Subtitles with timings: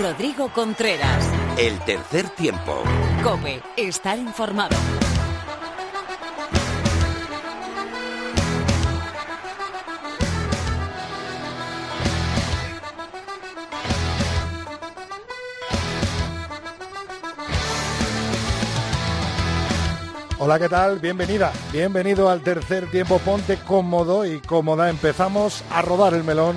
[0.00, 1.24] Rodrigo Contreras.
[1.56, 2.82] El tercer tiempo.
[3.22, 4.76] Cope, estar informado.
[20.40, 20.98] Hola, ¿qué tal?
[20.98, 23.18] Bienvenida, bienvenido al tercer tiempo.
[23.20, 24.90] Ponte cómodo y cómoda.
[24.90, 26.56] Empezamos a rodar el melón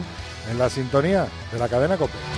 [0.49, 2.36] en la sintonía de la cadena Cope.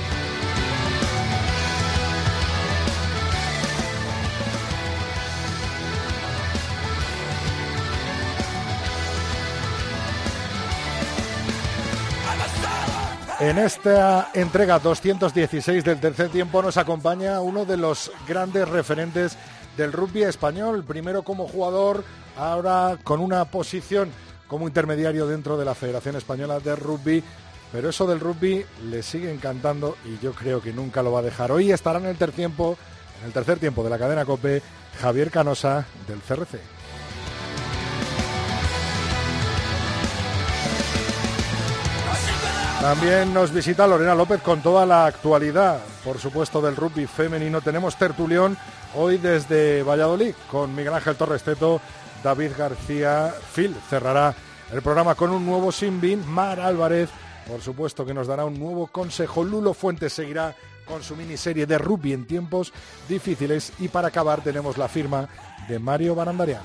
[13.40, 19.38] En esta entrega 216 del tercer tiempo nos acompaña uno de los grandes referentes
[19.78, 22.04] del rugby español, primero como jugador,
[22.36, 24.12] ahora con una posición
[24.48, 27.24] como intermediario dentro de la Federación Española de Rugby,
[27.72, 31.24] pero eso del rugby le sigue encantando y yo creo que nunca lo va a
[31.24, 31.54] dejar.
[31.54, 32.78] Hoy estará en el tercer tiempo,
[33.22, 34.62] en el tercer tiempo de la cadena Cope,
[35.00, 36.79] Javier Canosa del CRC.
[42.82, 47.60] También nos visita Lorena López con toda la actualidad, por supuesto, del rugby femenino.
[47.60, 48.58] Tenemos tertulión
[48.96, 51.82] hoy desde Valladolid con Miguel Ángel Torres Teto,
[52.24, 53.34] David García.
[53.54, 54.34] Phil cerrará
[54.72, 56.26] el programa con un nuevo Sinbin.
[56.26, 57.10] Mar Álvarez,
[57.50, 59.44] por supuesto, que nos dará un nuevo consejo.
[59.44, 62.72] Lulo Fuentes seguirá con su miniserie de rugby en tiempos
[63.10, 63.74] difíciles.
[63.80, 65.28] Y para acabar, tenemos la firma
[65.68, 66.62] de Mario Barandarian.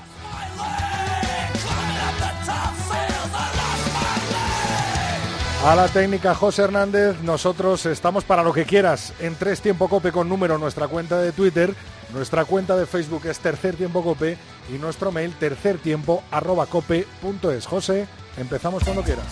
[5.65, 10.11] A la técnica José Hernández, nosotros estamos para lo que quieras en Tres Tiempo Cope
[10.11, 11.73] con número nuestra cuenta de Twitter,
[12.13, 14.37] nuestra cuenta de Facebook es Tercer Tiempo Cope
[14.71, 17.65] y nuestro mail tercertiempo arroba cope punto es.
[17.65, 19.25] José, empezamos cuando quieras.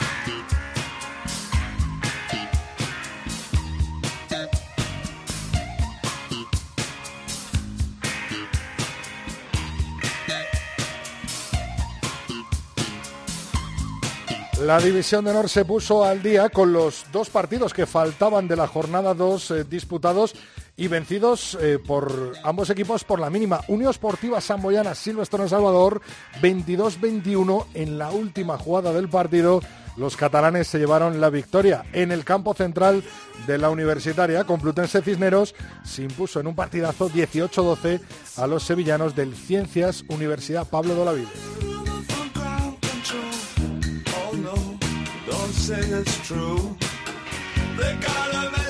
[14.63, 18.56] La División de Honor se puso al día con los dos partidos que faltaban de
[18.56, 20.35] la jornada 2 eh, disputados
[20.78, 23.59] y vencidos eh, por ambos equipos por la mínima.
[23.68, 26.02] Unión Esportiva Samboyana Silvestre Salvador
[26.41, 29.59] 22-21 en la última jugada del partido.
[29.97, 33.03] Los catalanes se llevaron la victoria en el campo central
[33.46, 34.46] de la Universitaria.
[34.46, 38.00] Complutense Cisneros se impuso en un partidazo 18-12
[38.38, 41.72] a los sevillanos del Ciencias Universidad Pablo de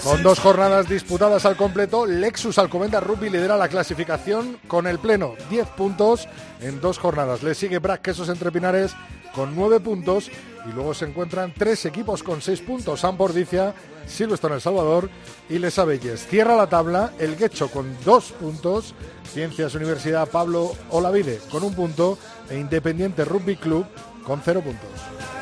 [0.04, 5.34] Con dos jornadas disputadas al completo, Lexus Alcobendas Rugby lidera la clasificación con el pleno
[5.50, 6.28] 10 puntos
[6.62, 7.42] en dos jornadas.
[7.42, 8.96] Le sigue Brac Quesos Entre Pinares
[9.34, 10.30] con 9 puntos
[10.70, 13.00] y luego se encuentran tres equipos con 6 puntos.
[13.00, 13.74] San Bordicia,
[14.06, 15.10] Silvestre El Salvador
[15.50, 16.28] y Les Abelles.
[16.28, 18.94] Cierra la tabla el Guecho con 2 puntos,
[19.34, 22.20] Ciencias Universidad Pablo Olavide con un punto
[22.52, 23.88] e Independiente Rugby Club
[24.24, 25.33] con 0 puntos.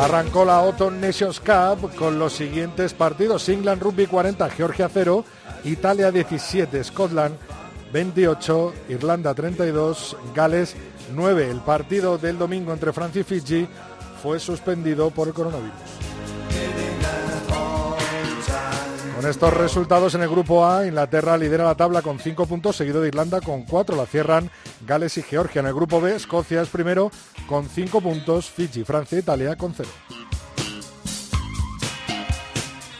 [0.00, 3.46] Arrancó la Autumn Nations Cup con los siguientes partidos.
[3.50, 5.26] England Rugby 40, Georgia 0,
[5.64, 7.36] Italia 17, Scotland
[7.92, 10.74] 28, Irlanda 32, Gales
[11.14, 11.50] 9.
[11.50, 13.68] El partido del domingo entre Francia y Fiji
[14.22, 15.99] fue suspendido por el coronavirus.
[19.20, 23.02] Con estos resultados en el grupo A, Inglaterra lidera la tabla con 5 puntos, seguido
[23.02, 23.94] de Irlanda con 4.
[23.94, 24.50] La cierran
[24.86, 25.60] Gales y Georgia.
[25.60, 27.10] En el grupo B, Escocia es primero
[27.46, 29.90] con 5 puntos, Fiji, Francia e Italia con 0.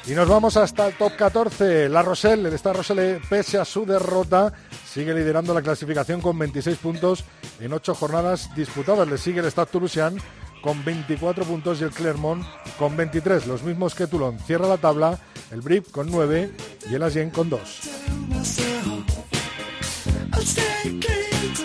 [0.08, 1.88] Y nos vamos hasta el top 14.
[1.88, 4.52] La Rochelle, el Star Rochelle, pese a su derrota,
[4.92, 7.24] sigue liderando la clasificación con 26 puntos
[7.60, 9.08] en 8 jornadas disputadas.
[9.08, 10.20] Le sigue el Stade Toulousain
[10.60, 12.44] con 24 puntos y el Clermont
[12.78, 14.38] con 23, los mismos que Toulon.
[14.40, 15.18] Cierra la tabla
[15.50, 16.50] el Brip con 9
[16.90, 17.60] y el Agen con 2.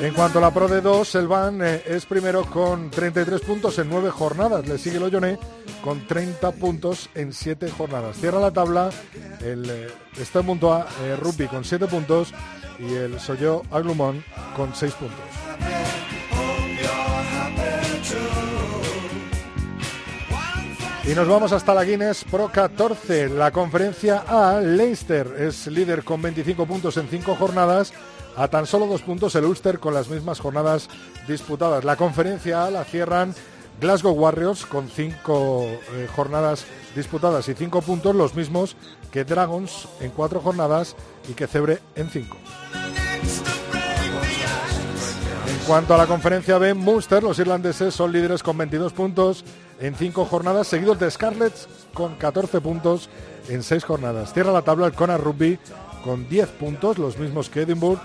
[0.01, 3.79] En cuanto a la Pro de 2, el Van eh, es primero con 33 puntos
[3.79, 4.67] en 9 jornadas.
[4.67, 5.39] Le sigue el Olloné
[5.83, 8.17] con 30 puntos en 7 jornadas.
[8.17, 8.89] Cierra la tabla
[9.41, 9.87] el eh,
[10.19, 12.33] está en punto A, eh, Rugby con 7 puntos
[12.79, 14.23] y el Soyo Aglumón
[14.55, 16.04] con 6 puntos.
[21.07, 24.59] Y nos vamos hasta la Guinness Pro 14, la conferencia A.
[24.59, 27.93] Leinster es líder con 25 puntos en 5 jornadas.
[28.35, 30.89] A tan solo dos puntos el Ulster con las mismas jornadas
[31.27, 31.83] disputadas.
[31.83, 33.35] La conferencia A la cierran
[33.79, 36.65] Glasgow Warriors con 5 eh, jornadas
[36.95, 38.75] disputadas y 5 puntos, los mismos
[39.11, 40.95] que Dragons en 4 jornadas
[41.29, 42.35] y que Cebre en 5.
[45.67, 49.45] cuanto a la conferencia B, Munster, los irlandeses son líderes con 22 puntos
[49.79, 53.09] en 5 jornadas, seguidos de Scarlets con 14 puntos
[53.49, 54.33] en 6 jornadas.
[54.33, 55.59] Cierra la tabla el Kona Rugby
[56.03, 57.99] con 10 puntos, los mismos que Edinburgh,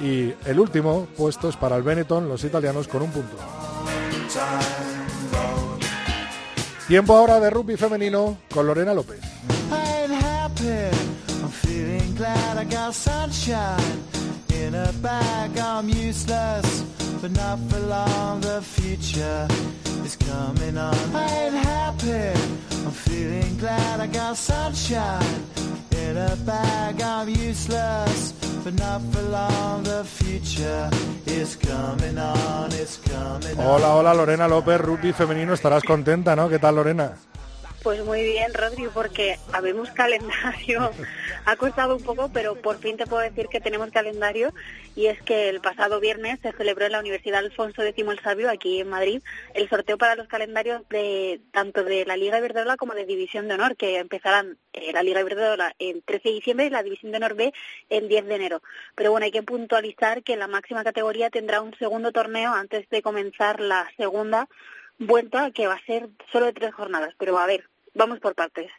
[0.00, 3.36] y el último puesto es para el Benetton, los italianos con un punto.
[6.86, 9.20] Tiempo ahora de rugby femenino con Lorena López.
[33.58, 36.48] Hola, hola Lorena López, rugby femenino, estarás contenta, ¿no?
[36.48, 37.12] ¿Qué tal Lorena?
[37.86, 40.90] Pues muy bien, Rodri, porque habemos calendario.
[41.44, 44.52] ha costado un poco, pero por fin te puedo decir que tenemos calendario.
[44.96, 48.50] Y es que el pasado viernes se celebró en la Universidad Alfonso X el Sabio,
[48.50, 49.22] aquí en Madrid,
[49.54, 53.54] el sorteo para los calendarios de tanto de la Liga Iberdrola como de División de
[53.54, 57.18] Honor, que empezarán eh, la Liga Iberdrola el 13 de diciembre y la División de
[57.18, 57.52] Honor B
[57.88, 58.62] el 10 de enero.
[58.96, 63.00] Pero bueno, hay que puntualizar que la máxima categoría tendrá un segundo torneo antes de
[63.00, 64.48] comenzar la segunda
[64.98, 67.14] vuelta, que va a ser solo de tres jornadas.
[67.16, 68.70] Pero a ver, vamos por partes.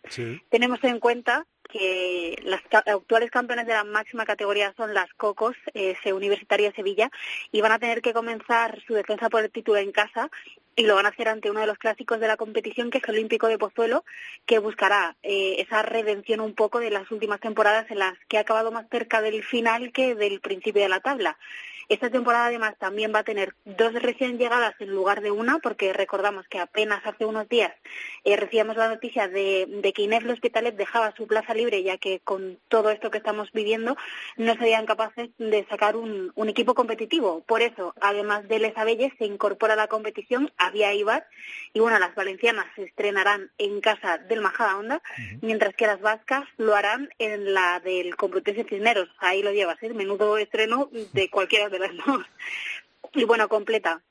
[0.50, 6.14] Tenemos en cuenta que las actuales campeones de la máxima categoría son las Cocos, ese
[6.14, 7.12] Universitario de Sevilla,
[7.52, 10.30] y van a tener que comenzar su defensa por el título en casa
[10.78, 13.04] y lo van a hacer ante uno de los clásicos de la competición, que es
[13.06, 14.06] el Olímpico de Pozuelo,
[14.46, 18.42] que buscará eh, esa redención un poco de las últimas temporadas en las que ha
[18.42, 21.36] acabado más cerca del final que del principio de la tabla.
[21.90, 25.94] Esta temporada además también va a tener dos recién llegadas en lugar de una, porque
[25.94, 27.72] recordamos que apenas hace unos días
[28.26, 32.60] eh, recibíamos la noticia de, que Inés Hospitalet dejaba su plaza libre, ya que con
[32.68, 33.96] todo esto que estamos viviendo
[34.36, 37.42] no serían capaces de sacar un, equipo competitivo.
[37.46, 41.28] Por eso, además de Les Abelles, se incorpora a la competición Avia Ibar
[41.74, 45.02] y bueno, las valencianas se estrenarán en casa del Majada Onda,
[45.42, 49.10] mientras que las vascas lo harán en la del Complutense Cisneros.
[49.20, 49.94] Ahí lo llevas, ¿eh?
[49.94, 51.80] menudo estreno de cualquiera de
[53.14, 54.02] y bueno, completa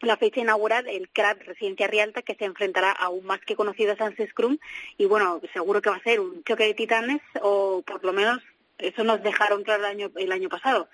[0.00, 3.96] la fecha inaugural el CRAT Residencia Rialta que se enfrentará aún más que conocido a
[3.96, 4.58] Sans Scrum
[4.98, 8.42] y bueno, seguro que va a ser un choque de titanes o por lo menos
[8.78, 10.88] eso nos dejaron claro el año, el año pasado.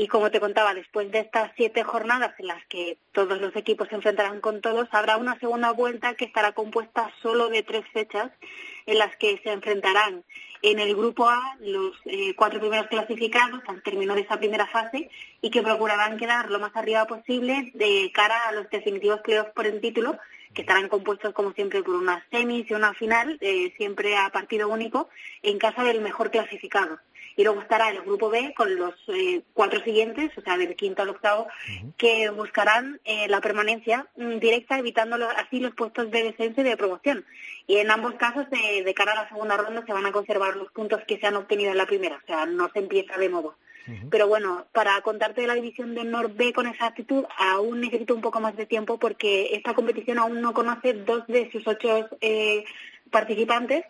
[0.00, 3.86] Y como te contaba, después de estas siete jornadas en las que todos los equipos
[3.88, 8.30] se enfrentarán con todos, habrá una segunda vuelta que estará compuesta solo de tres fechas
[8.86, 10.24] en las que se enfrentarán
[10.62, 15.10] en el grupo A los eh, cuatro primeros clasificados al término de esa primera fase
[15.42, 19.66] y que procurarán quedar lo más arriba posible de cara a los definitivos playoffs por
[19.66, 20.18] el título,
[20.54, 24.70] que estarán compuestos como siempre por una semis y una final, eh, siempre a partido
[24.70, 25.10] único,
[25.42, 26.98] en casa del mejor clasificado
[27.40, 31.00] y luego estará el grupo B con los eh, cuatro siguientes, o sea, del quinto
[31.00, 31.46] al octavo,
[31.96, 36.76] que buscarán eh, la permanencia mm, directa, evitando así los puestos de descenso y de
[36.76, 37.24] promoción.
[37.66, 40.70] Y en ambos casos, de, cara a la segunda ronda, se van a conservar los
[40.72, 43.56] puntos que se han obtenido en la primera, o sea, no se empieza de modo.
[44.10, 48.20] Pero bueno, para contarte de la división de Nord B con exactitud, aún necesito un
[48.20, 52.64] poco más de tiempo porque esta competición aún no conoce dos de sus ocho eh,
[53.10, 53.84] participantes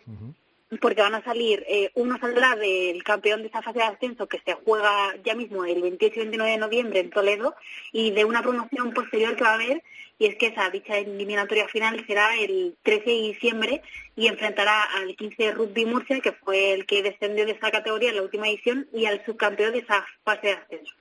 [0.79, 4.39] porque van a salir, eh, uno saldrá del campeón de esta fase de ascenso que
[4.45, 7.55] se juega ya mismo el 28 y 29 de noviembre en Toledo
[7.91, 9.83] y de una promoción posterior que va a haber
[10.17, 13.81] y es que esa dicha eliminatoria final será el 13 de diciembre
[14.15, 18.09] y enfrentará al 15 de Rugby Murcia que fue el que descendió de esa categoría
[18.09, 20.93] en la última edición y al subcampeón de esa fase de ascenso.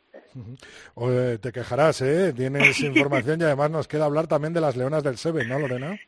[1.40, 2.32] te quejarás, ¿eh?
[2.34, 6.00] Tienes información y además nos queda hablar también de las leonas del Seven, ¿no, Lorena?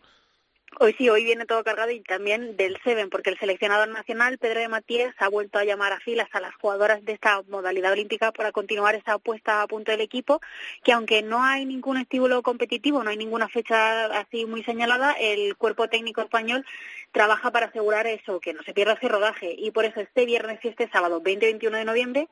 [0.80, 4.60] Hoy sí, hoy viene todo cargado y también del Seven, porque el seleccionador nacional, Pedro
[4.60, 8.32] de Matías, ha vuelto a llamar a filas a las jugadoras de esta modalidad olímpica
[8.32, 10.40] para continuar esa apuesta a punto del equipo,
[10.82, 15.56] que aunque no hay ningún estímulo competitivo, no hay ninguna fecha así muy señalada, el
[15.56, 16.64] cuerpo técnico español
[17.12, 19.54] trabaja para asegurar eso, que no se pierda ese rodaje.
[19.56, 22.28] Y por eso este viernes y este sábado, 20-21 de noviembre,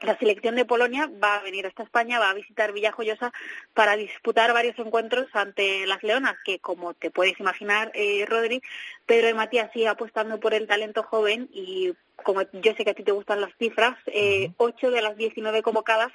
[0.00, 3.32] la selección de Polonia va a venir hasta España, va a visitar Villajoyosa
[3.74, 8.62] para disputar varios encuentros ante las Leonas, que como te puedes imaginar, eh, Rodri,
[9.08, 12.94] Pedro y Matías sigue apostando por el talento joven y como yo sé que a
[12.94, 16.12] ti te gustan las cifras, eh, ocho de las 19 convocadas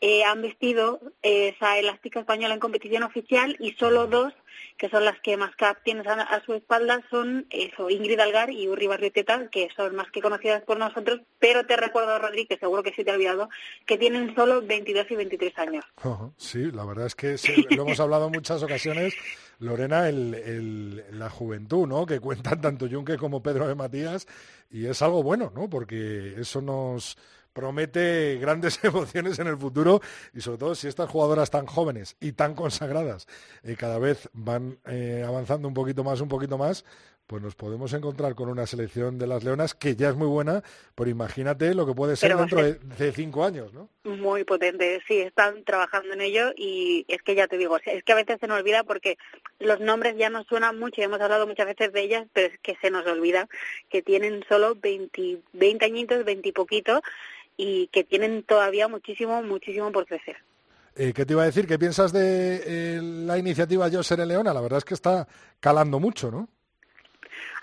[0.00, 4.32] eh, han vestido esa elástica española en competición oficial y solo dos
[4.76, 8.68] que son las que más cap tienes a, su espalda, son eso, Ingrid Algar y
[8.68, 12.84] Uri Barrioteta, que son más que conocidas por nosotros, pero te recuerdo, Rodri, que seguro
[12.84, 13.48] que sí te ha olvidado,
[13.86, 15.84] que tienen solo 22 y 23 años.
[16.36, 17.36] sí, la verdad es que
[17.76, 19.14] lo hemos hablado en muchas ocasiones,
[19.58, 22.06] Lorena, la juventud, ¿no?
[22.06, 24.26] Que cuentan tanto Junque como Pedro de Matías,
[24.70, 25.68] y es algo bueno, ¿no?
[25.68, 27.16] Porque eso nos
[27.52, 30.00] promete grandes emociones en el futuro
[30.32, 33.26] y sobre todo si estas jugadoras tan jóvenes y tan consagradas
[33.64, 36.84] eh, cada vez van eh, avanzando un poquito más, un poquito más,
[37.28, 40.62] pues nos podemos encontrar con una selección de las Leonas que ya es muy buena,
[40.94, 43.90] pero imagínate lo que puede ser dentro de, cinco años, ¿no?
[44.04, 48.12] Muy potente, sí, están trabajando en ello y es que ya te digo, es que
[48.12, 49.18] a veces se nos olvida porque
[49.58, 52.58] los nombres ya nos suenan mucho y hemos hablado muchas veces de ellas, pero es
[52.60, 53.46] que se nos olvida
[53.90, 57.02] que tienen solo 20, 20 añitos, 20 y poquito
[57.58, 60.38] y que tienen todavía muchísimo, muchísimo por crecer.
[60.96, 61.66] Eh, ¿Qué te iba a decir?
[61.66, 64.54] ¿Qué piensas de eh, la iniciativa Yo Seré Leona?
[64.54, 65.28] La verdad es que está
[65.60, 66.48] calando mucho, ¿no?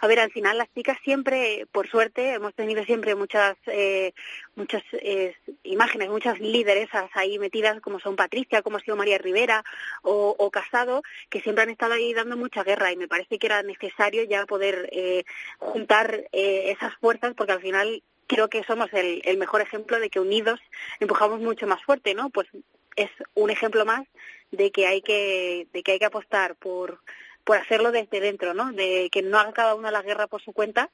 [0.01, 4.13] A ver, al final las chicas siempre, por suerte, hemos tenido siempre muchas eh,
[4.55, 9.63] muchas eh, imágenes, muchas lideresas ahí metidas, como son Patricia, como ha sido María Rivera
[10.01, 13.61] o, Casado, que siempre han estado ahí dando mucha guerra y me parece que era
[13.63, 15.25] necesario ya poder eh,
[15.57, 20.19] juntar esas fuerzas porque al final creo que somos el, el mejor ejemplo de que
[20.19, 20.59] unidos
[20.99, 22.29] empujamos mucho más fuerte, ¿no?
[22.29, 22.47] Pues
[22.95, 24.07] es un ejemplo más
[24.51, 26.99] de que hay que de que hay que apostar por
[27.45, 28.73] por hacerlo desde dentro, ¿no?
[28.73, 30.89] De que no haga cada uno la guerra por su cuenta,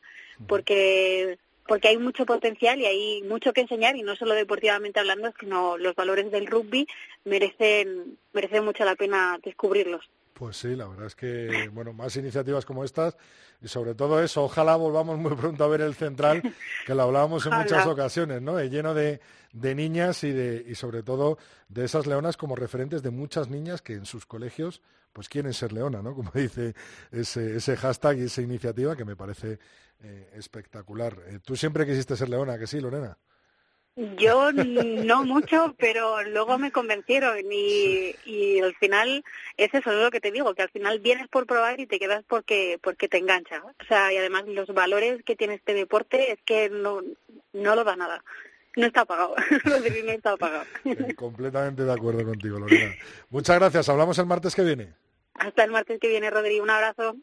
[0.48, 5.32] porque porque hay mucho potencial y hay mucho que enseñar y no solo deportivamente hablando,
[5.40, 6.86] sino los valores del rugby
[7.24, 10.10] merecen merecen mucho la pena descubrirlos.
[10.34, 13.16] Pues sí, la verdad es que, bueno, más iniciativas como estas
[13.62, 16.42] y sobre todo eso, ojalá volvamos muy pronto a ver el central,
[16.86, 18.60] que lo hablábamos en muchas ocasiones, ¿no?
[18.60, 19.22] Eh, lleno de,
[19.54, 21.38] de niñas y, de, y sobre todo
[21.70, 24.82] de esas leonas como referentes de muchas niñas que en sus colegios
[25.14, 26.16] pues quieren ser leona, ¿no?
[26.16, 26.74] Como dice
[27.12, 29.60] ese, ese hashtag y esa iniciativa que me parece
[30.04, 31.18] eh, espectacular.
[31.28, 33.18] Eh, ¿Tú siempre quisiste ser leona, que sí, Lorena?
[34.18, 39.24] Yo no mucho, pero luego me convencieron y, y al final
[39.58, 42.00] es eso, es lo que te digo, que al final vienes por probar y te
[42.00, 43.62] quedas porque porque te engancha.
[43.66, 47.02] O sea, y además los valores que tiene este deporte es que no,
[47.52, 48.24] no lo da nada.
[48.76, 49.36] No está pagado,
[49.66, 50.66] no está pagado.
[51.16, 52.94] completamente de acuerdo contigo, Lorena.
[53.30, 54.94] Muchas gracias, hablamos el martes que viene.
[55.34, 56.64] Hasta el martes que viene, Rodrigo.
[56.64, 57.16] Un abrazo.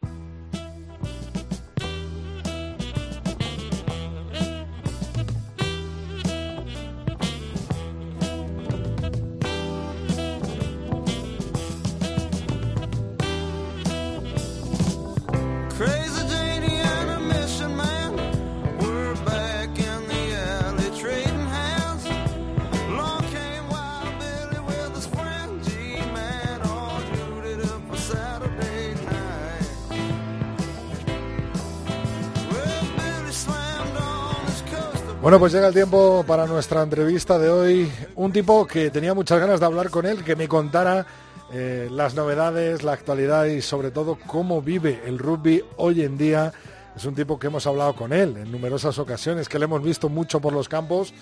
[35.28, 37.92] Bueno, pues llega el tiempo para nuestra entrevista de hoy.
[38.16, 41.04] Un tipo que tenía muchas ganas de hablar con él, que me contara
[41.52, 46.54] eh, las novedades, la actualidad y sobre todo cómo vive el rugby hoy en día.
[46.96, 50.08] Es un tipo que hemos hablado con él en numerosas ocasiones, que le hemos visto
[50.08, 51.12] mucho por los campos.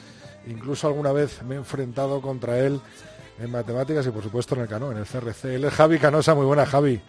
[0.47, 2.81] Incluso alguna vez me he enfrentado contra él
[3.41, 5.57] en matemáticas y por supuesto en el cano, en el CRC.
[5.57, 6.33] Él es Javi Canosa.
[6.37, 7.03] Muy buena, Javi.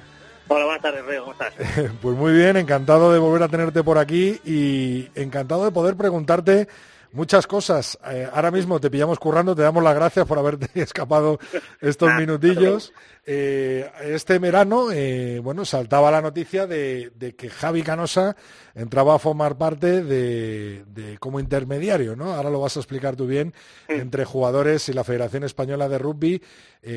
[0.49, 1.53] Hola, buenas tardes, Reo, ¿cómo estás?
[2.01, 6.67] pues muy bien, encantado de volver a tenerte por aquí y encantado de poder preguntarte
[7.11, 7.97] muchas cosas.
[8.09, 11.39] Eh, ahora mismo te pillamos currando, te damos las gracias por haberte escapado
[11.81, 12.93] estos minutillos.
[13.25, 18.37] Eh, este verano, eh, bueno, saltaba la noticia de, que Javi Canosa
[18.73, 22.33] entraba a formar parte de, como intermediario, ¿no?
[22.35, 23.53] Ahora lo vas a explicar tú bien,
[23.89, 26.41] entre jugadores y la Federación Española de Rugby.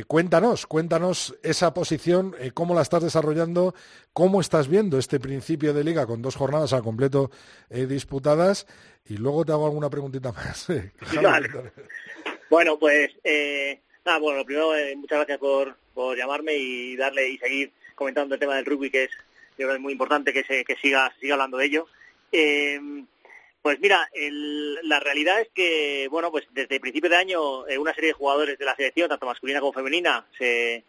[0.06, 3.74] Cuéntanos, cuéntanos esa posición, cómo la estás desarrollando,
[4.12, 7.30] cómo estás viendo este principio de liga con dos jornadas al completo
[7.70, 8.66] disputadas
[9.08, 10.68] y luego te hago alguna preguntita más.
[12.50, 17.28] Bueno, pues eh, nada, bueno, lo primero, eh, muchas gracias por, por llamarme y darle
[17.28, 19.10] y seguir comentando el tema del rugby, que es,
[19.56, 21.86] yo creo, es muy importante que se que siga, siga hablando de ello.
[23.62, 24.08] Pues mira,
[24.84, 28.14] la realidad es que, bueno, pues desde el principio de año eh, una serie de
[28.14, 30.84] jugadores de la selección, tanto masculina como femenina, se,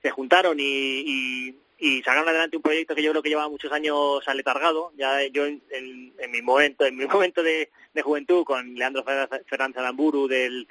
[0.00, 1.58] se juntaron y, y
[2.04, 4.92] sacaron adelante un proyecto que yo creo que llevaba muchos años aletargado.
[4.96, 7.68] Ya yo en, mi momento, en mi momento de,
[8.02, 10.68] juventud, con Leandro Fernández Alamburu del,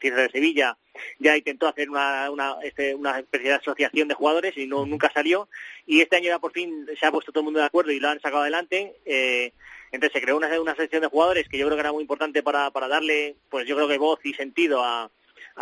[0.00, 0.76] Cierre de Sevilla,
[1.18, 5.10] ya intentó hacer una, una, este, una especie de asociación de jugadores y no nunca
[5.12, 5.48] salió.
[5.86, 8.00] Y este año ya por fin se ha puesto todo el mundo de acuerdo y
[8.00, 8.96] lo han sacado adelante.
[9.04, 9.52] Eh,
[9.90, 12.42] entonces se creó una, una sección de jugadores que yo creo que era muy importante
[12.42, 15.10] para, para darle, pues yo creo que voz y sentido a,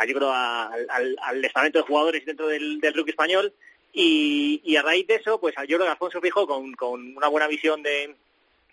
[0.07, 3.53] yo creo al, al, estamento de jugadores dentro del, del rugby español
[3.93, 7.49] y, a raíz de eso, pues yo creo que Alfonso Fijo, con, con una buena
[7.49, 8.15] visión de,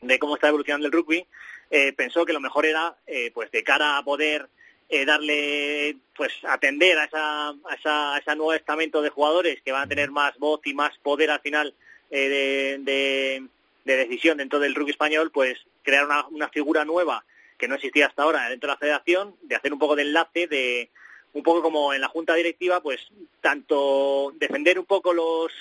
[0.02, 1.26] de cómo está evolucionando el rugby,
[1.70, 4.48] eh, pensó que lo mejor era, eh, pues de cara a poder
[4.90, 9.72] eh, darle, pues atender a, esa, a, esa, a ese nuevo estamento de jugadores que
[9.72, 11.74] van a tener más voz y más poder al final
[12.10, 13.48] de, de,
[13.84, 17.26] decisión dentro del rugby español, pues crear una, una figura nueva
[17.58, 20.48] que no existía hasta ahora dentro de la federación, de hacer un poco de enlace,
[20.48, 20.90] de
[21.34, 23.08] un poco como en la junta directiva, pues
[23.42, 25.52] tanto defender un poco los,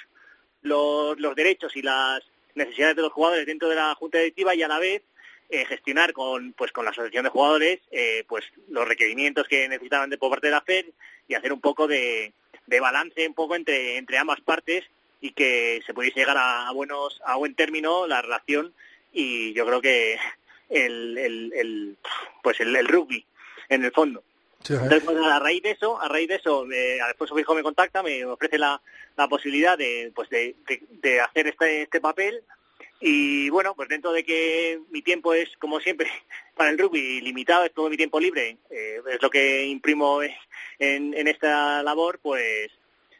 [0.62, 2.22] los, los derechos y las
[2.54, 5.02] necesidades de los jugadores dentro de la junta directiva y a la vez
[5.48, 10.10] eh, gestionar con pues con la asociación de jugadores eh, pues los requerimientos que necesitaban
[10.10, 10.86] de por parte de la FED
[11.28, 12.32] y hacer un poco de,
[12.66, 14.84] de balance un poco entre entre ambas partes
[15.20, 18.74] y que se pudiese llegar a, buenos a buen término la relación
[19.12, 20.18] y yo creo que
[20.68, 21.96] el, el,
[22.42, 23.24] pues el, rugby
[23.68, 24.24] en el fondo
[24.74, 28.02] entonces pues, a raíz de eso a raíz de eso eh, Alfonso Fijo me contacta
[28.02, 28.80] me ofrece la,
[29.16, 30.56] la posibilidad de pues de,
[30.90, 32.42] de hacer este este papel.
[32.98, 36.08] Y bueno, pues dentro de que mi tiempo es, como siempre,
[36.56, 41.12] para el rugby limitado, es todo mi tiempo libre, eh, es lo que imprimo en,
[41.14, 42.70] en esta labor, pues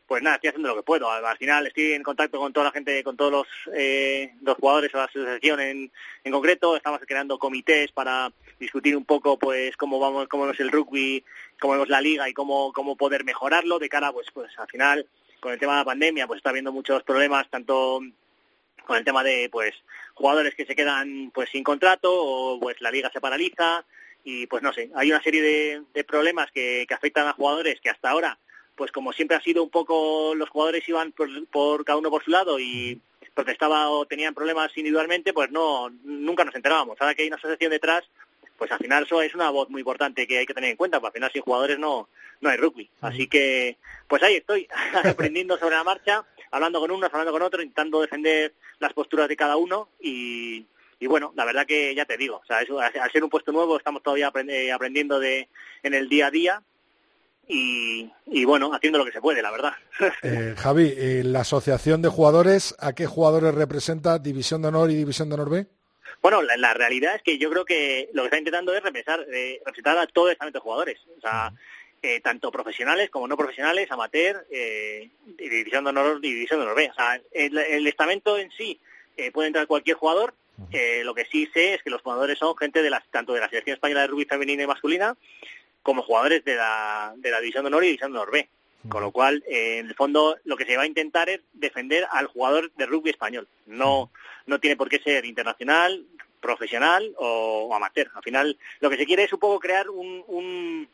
[0.07, 1.11] pues nada, estoy haciendo lo que puedo.
[1.11, 4.95] Al, final estoy en contacto con toda la gente, con todos los, eh, los jugadores
[4.95, 5.93] o la asociación en,
[6.25, 6.77] en concreto.
[6.77, 11.25] Estamos creando comités para discutir un poco pues cómo vamos, cómo es el rugby,
[11.61, 15.07] cómo vemos la liga y cómo, cómo poder mejorarlo de cara pues, pues al final
[15.41, 18.01] con el tema de la pandemia pues está habiendo muchos problemas tanto
[18.87, 19.75] con el tema de pues
[20.15, 23.85] jugadores que se quedan pues sin contrato o pues la liga se paraliza
[24.25, 27.81] y pues no sé, hay una serie de, de problemas que, que, afectan a jugadores
[27.81, 28.39] que hasta ahora
[28.77, 32.23] pues como siempre ha sido un poco los jugadores iban por, por cada uno por
[32.23, 33.01] su lado y
[33.35, 36.97] protestaba o tenían problemas individualmente, pues no nunca nos enterábamos.
[37.01, 38.05] Ahora que hay una asociación detrás,
[38.57, 41.01] pues al final eso es una voz muy importante que hay que tener en cuenta,
[41.01, 42.09] porque al final sin jugadores no
[42.41, 42.89] no hay rugby.
[43.01, 43.77] Así que
[44.09, 44.69] pues ahí estoy
[45.05, 49.37] aprendiendo sobre la marcha hablando con unos, hablando con otros, intentando defender las posturas de
[49.37, 50.65] cada uno y,
[50.99, 53.53] y bueno, la verdad que ya te digo, o sea, eso, al ser un puesto
[53.53, 55.49] nuevo estamos todavía aprendiendo de,
[55.83, 56.63] en el día a día
[57.49, 59.73] y, y bueno, haciendo lo que se puede, la verdad.
[60.23, 64.95] Eh, Javi, eh, la asociación de jugadores, ¿a qué jugadores representa División de Honor y
[64.95, 65.67] División de Honor B?
[66.21, 69.25] Bueno, la, la, realidad es que yo creo que lo que está intentando es representar,
[69.33, 70.99] eh, representar a todo el estamento de jugadores.
[71.17, 71.53] O sea,
[72.03, 76.77] eh, tanto profesionales como no profesionales, amateur, eh, división de honor y división de honor
[76.77, 76.91] B.
[76.91, 78.79] O sea, el, estamento en sí
[79.17, 80.35] eh, puede entrar cualquier jugador.
[80.71, 83.41] Eh, lo que sí sé es que los jugadores son gente de las, tanto de
[83.41, 85.17] la selección española de rugby femenina y masculina
[85.87, 88.49] como jugadores de la, de la división de honor y división de honor B.
[88.89, 92.09] Con lo cual, eh, en el fondo, lo que se va a intentar es defender
[92.11, 93.47] al jugador de rugby español.
[93.67, 94.11] No,
[94.47, 96.05] no tiene por qué ser internacional,
[96.41, 98.11] profesional o, amateur.
[98.15, 100.89] Al final, lo que se quiere es un poco crear un, un,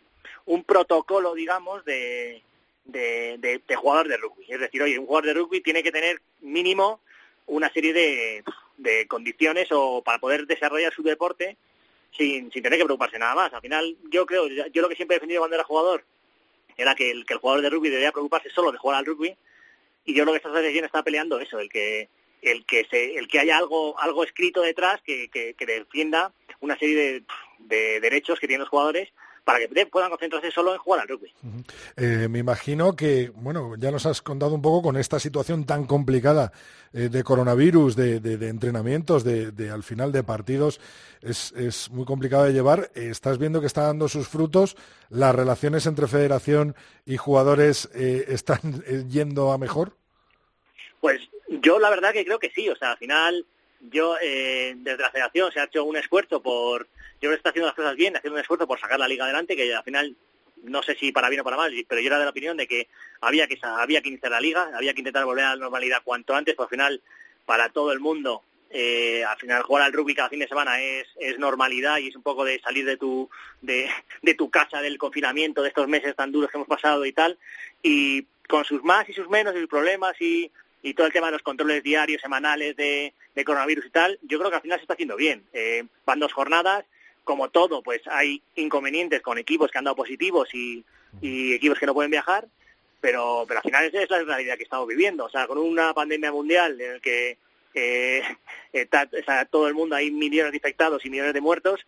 [0.45, 2.43] un protocolo, digamos, de,
[2.85, 4.45] de, de, jugador de rugby.
[4.47, 7.01] Es decir, oye, un jugador de rugby tiene que tener mínimo
[7.47, 8.45] una serie de,
[8.77, 11.57] de condiciones o para poder desarrollar su deporte
[12.17, 13.53] sin, sin tener que preocuparse nada más.
[13.53, 16.05] Al final, yo creo, yo lo que siempre he defendido cuando era jugador
[16.77, 19.37] era que el, jugador de rugby debía preocuparse solo de jugar al rugby
[20.05, 22.09] y yo lo que esta asociación está peleando eso, el que
[22.41, 26.77] el que se, el que haya algo algo escrito detrás que, que, que defienda una
[26.77, 27.23] serie
[27.59, 29.11] de derechos que tienen los jugadores
[29.45, 31.33] para que puedan concentrarse solo en jugar al rugby.
[31.97, 35.85] Eh, me imagino que, bueno, ya nos has contado un poco con esta situación tan
[35.87, 36.53] complicada
[36.93, 40.81] eh, de coronavirus, de, de, de entrenamientos, de, de, al final de partidos,
[41.21, 42.91] es, es muy complicado de llevar.
[42.95, 44.77] Eh, estás viendo que está dando sus frutos,
[45.09, 48.61] las relaciones entre federación y jugadores eh, están
[49.09, 49.97] yendo a mejor.
[51.01, 53.45] Pues yo la verdad que creo que sí, o sea, al final
[53.91, 56.87] yo eh, desde la federación se ha hecho un esfuerzo por
[57.31, 59.75] que está haciendo las cosas bien, haciendo un esfuerzo por sacar la liga adelante, que
[59.75, 60.17] al final
[60.65, 62.67] no sé si para bien o para mal, pero yo era de la opinión de
[62.67, 62.89] que
[63.21, 66.35] había que había que iniciar la liga, había que intentar volver a la normalidad cuanto
[66.35, 67.03] antes, porque al final
[67.45, 71.07] para todo el mundo eh, al final jugar al rugby cada fin de semana es,
[71.19, 73.29] es normalidad y es un poco de salir de tu
[73.61, 73.91] de,
[74.39, 77.39] tu casa del confinamiento de estos meses tan duros que hemos pasado y tal
[77.83, 80.51] y con sus más y sus menos y sus problemas y,
[80.83, 84.39] y todo el tema de los controles diarios, semanales de, de coronavirus y tal, yo
[84.39, 85.45] creo que al final se está haciendo bien.
[85.53, 86.85] Eh, van dos jornadas,
[87.25, 90.85] como todo, pues hay inconvenientes con equipos que han dado positivos y,
[91.21, 92.49] equipos que no pueden viajar,
[93.01, 95.25] pero, pero al final esa es la realidad que estamos viviendo.
[95.25, 97.37] O sea, con una pandemia mundial en la que
[97.75, 98.23] eh,
[98.73, 99.07] está,
[99.47, 101.81] todo el mundo, hay millones de infectados y millones de muertos,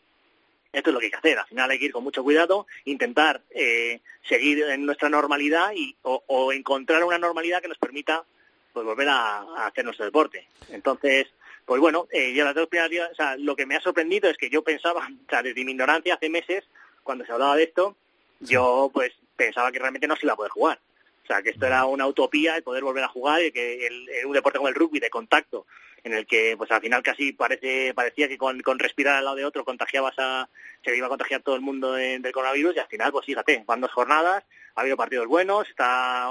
[0.72, 1.38] esto es lo que hay que hacer.
[1.38, 5.94] Al final hay que ir con mucho cuidado, intentar eh, seguir en nuestra normalidad y,
[6.02, 8.24] o, o, encontrar una normalidad que nos permita
[8.72, 10.48] pues volver a hacer nuestro deporte.
[10.70, 11.28] Entonces,
[11.64, 14.36] pues bueno, eh, yo las dos primeras o sea, lo que me ha sorprendido es
[14.36, 16.64] que yo pensaba, o sea, desde mi ignorancia hace meses,
[17.02, 17.96] cuando se hablaba de esto,
[18.40, 20.78] yo pues pensaba que realmente no se iba a poder jugar.
[21.22, 24.08] O sea, que esto era una utopía el poder volver a jugar y que el,
[24.10, 25.66] el, un deporte como el rugby de contacto,
[26.02, 29.36] en el que pues al final casi parece parecía que con, con respirar al lado
[29.36, 30.50] de otro contagiabas a
[30.84, 33.64] se iba a contagiar todo el mundo de, del coronavirus y al final pues fíjate,
[33.66, 36.28] van dos jornadas, ha habido partidos buenos, está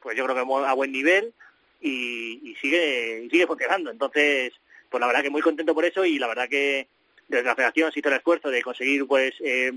[0.00, 1.32] pues yo creo que a buen nivel
[1.80, 3.90] y, y sigue y sigue funcionando.
[3.90, 4.52] Entonces,
[4.94, 6.86] pues la verdad que muy contento por eso y la verdad que
[7.26, 9.72] desde la federación se hizo el esfuerzo de conseguir pues eh,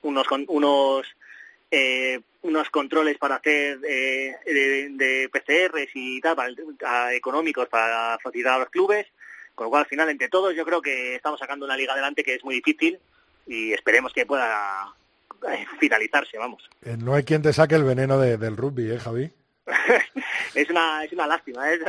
[0.00, 1.06] unos unos
[1.70, 8.58] eh, unos controles para hacer eh, de, PCRs y tal, para, económicos para facilitar a
[8.60, 9.08] los clubes,
[9.54, 12.24] con lo cual al final entre todos yo creo que estamos sacando una liga adelante
[12.24, 12.98] que es muy difícil
[13.46, 14.90] y esperemos que pueda
[15.52, 16.66] eh, finalizarse, vamos.
[16.98, 19.30] no hay quien te saque el veneno del rugby, ¿eh, Javi?
[20.54, 21.80] Es una es una lástima es,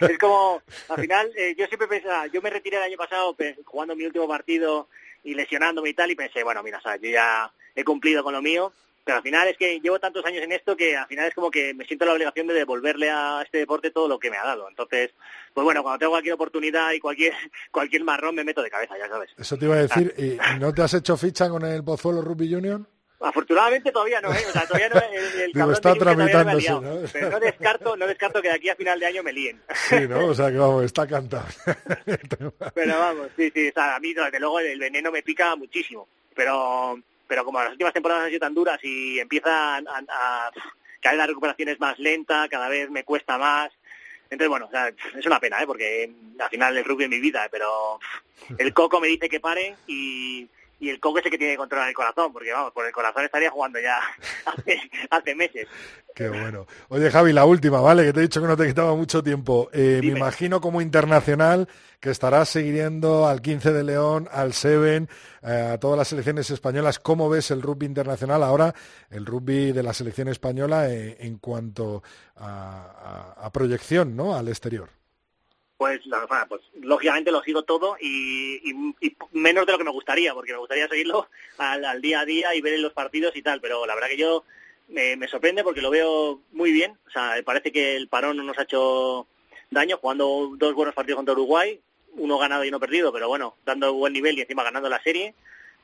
[0.00, 4.04] es, como al final yo siempre pensaba yo me retiré el año pasado jugando mi
[4.04, 4.88] último partido
[5.22, 8.72] y lesionándome y tal y pensé bueno mira yo ya he cumplido con lo mío
[9.04, 11.50] pero al final es que llevo tantos años en esto que al final es como
[11.50, 14.44] que me siento la obligación de devolverle a este deporte todo lo que me ha
[14.44, 14.68] dado.
[14.68, 15.10] Entonces,
[15.54, 17.34] pues bueno, cuando tengo cualquier oportunidad y cualquier
[17.72, 19.30] cualquier marrón me meto de cabeza, ya sabes.
[19.36, 22.54] Eso te iba a decir, ¿y no te has hecho ficha con el Pozuelo Rugby
[22.54, 22.86] Union?
[23.20, 24.44] Afortunadamente todavía no, ¿eh?
[24.48, 27.02] O sea, todavía no, el, el Digo, está tramitándose, ¿no?
[27.12, 29.60] Pero no descarto, no descarto que de aquí a final de año me líen.
[29.74, 30.26] Sí, ¿no?
[30.26, 31.46] O sea, que vamos, está cantado.
[32.74, 36.08] Pero vamos, sí, sí, o sea, a mí desde luego el veneno me pica muchísimo.
[36.34, 36.98] Pero
[37.30, 40.50] pero como las últimas temporadas han sido tan duras y empiezan a, a,
[41.00, 43.70] cada vez la recuperación es más lenta, cada vez me cuesta más.
[44.24, 44.68] Entonces, bueno,
[45.16, 45.66] es una pena, ¿eh?
[45.66, 48.00] porque al final el rugby es mi vida, pero
[48.58, 50.48] el coco me dice que pare y,
[50.80, 52.92] y el coco es el que tiene que controlar el corazón, porque vamos, por el
[52.92, 54.00] corazón estaría jugando ya
[55.10, 55.68] hace, meses.
[56.14, 56.66] Qué bueno.
[56.88, 58.04] Oye, Javi, la última, ¿vale?
[58.04, 59.68] Que te he dicho que no te quitaba mucho tiempo.
[59.72, 61.68] Eh, me imagino como internacional
[62.00, 65.08] que estarás siguiendo al 15 de León, al Seven,
[65.42, 66.98] eh, a todas las selecciones españolas.
[66.98, 68.74] ¿Cómo ves el rugby internacional ahora,
[69.10, 72.02] el rugby de la selección española eh, en cuanto
[72.36, 74.34] a, proyección, ¿no?
[74.34, 74.99] Al exterior
[75.80, 76.02] pues,
[76.46, 78.60] pues lógicamente lo sigo todo y,
[79.32, 82.60] menos de lo que me gustaría, porque me gustaría seguirlo al, día a día y
[82.60, 84.44] ver los partidos y tal, pero la verdad que yo
[84.88, 88.58] me, sorprende porque lo veo muy bien, o sea, parece que el parón no nos
[88.58, 89.26] ha hecho
[89.70, 91.80] daño, jugando dos buenos partidos contra Uruguay,
[92.12, 95.34] uno ganado y uno perdido, pero bueno, dando buen nivel y encima ganando la serie.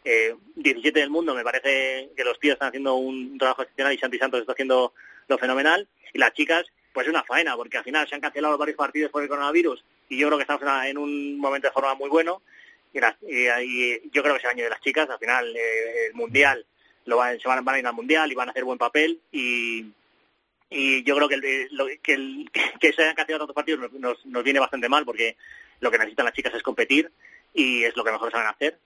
[0.04, 3.98] Eh, 17 del mundo, me parece que los tíos están haciendo un trabajo excepcional y
[3.98, 4.92] Santi Santos está haciendo
[5.26, 5.88] lo fenomenal.
[6.12, 9.10] Y las chicas, pues es una faena, porque al final se han cancelado varios partidos
[9.10, 12.40] por el coronavirus y yo creo que estamos en un momento de forma muy bueno.
[12.94, 13.00] Y,
[14.10, 16.64] yo creo que es el año de las chicas, al final eh, el Mundial,
[17.04, 19.84] lo van, se van, a ir al Mundial y van a hacer buen papel y,
[20.70, 24.42] y yo creo que, el, que, el, que se hayan cancelado tantos partidos nos, nos,
[24.42, 25.36] viene bastante mal porque
[25.80, 27.12] lo que necesitan las chicas es competir
[27.52, 28.78] y es lo que mejor saben hacer.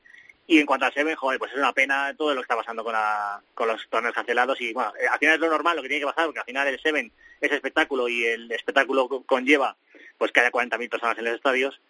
[0.47, 2.83] Y en cuanto al Seven, joder, pues es una pena todo lo que está pasando
[2.83, 4.61] con, la, con los torneos cancelados.
[4.61, 6.67] Y bueno, al final es lo normal, lo que tiene que pasar, porque al final
[6.67, 9.77] el Seven es espectáculo y el espectáculo conlleva
[10.19, 11.81] pues que haya 40.000 personas en los estadios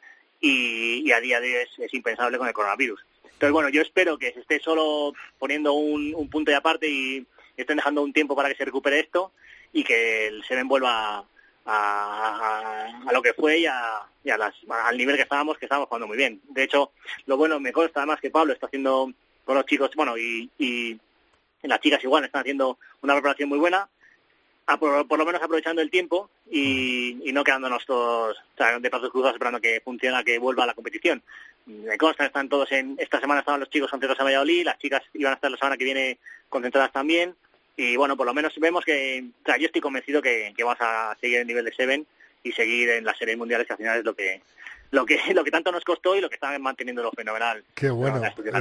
[0.40, 3.04] y, a día de hoy es, impensable con el coronavirus.
[3.24, 7.76] Entonces, bueno, yo espero que se esté solo poniendo un, punto de aparte y estén
[7.76, 9.32] dejando un tiempo para que se recupere esto
[9.72, 11.24] y que el Seven vuelva a,
[13.12, 14.06] lo que fue y, a,
[14.85, 16.40] al nivel que estábamos, que estábamos jugando muy bien.
[16.48, 16.92] De hecho,
[17.26, 19.12] lo bueno me consta además que Pablo está haciendo
[19.44, 20.98] con los chicos, bueno, y, y
[21.62, 23.88] las chicas igual están haciendo una preparación muy buena,
[24.78, 28.37] por, lo menos aprovechando el tiempo y, no quedándonos todos
[28.80, 31.22] de pasos cruzados esperando que funcione, que vuelva a la competición.
[31.66, 35.02] Me consta, están todos en, esta semana estaban los chicos concentrados en Valladolid, las chicas
[35.14, 37.35] iban a estar la semana que viene concentradas también,
[37.80, 41.38] y bueno, por lo menos vemos que, yo estoy convencido que, que vas a seguir
[41.38, 42.06] el nivel de Seven
[42.42, 44.42] y seguir en las series mundiales, que al final es lo que
[44.90, 47.64] lo que lo que tanto nos costó y lo que están manteniendo lo fenomenal.
[47.74, 48.20] Qué bueno.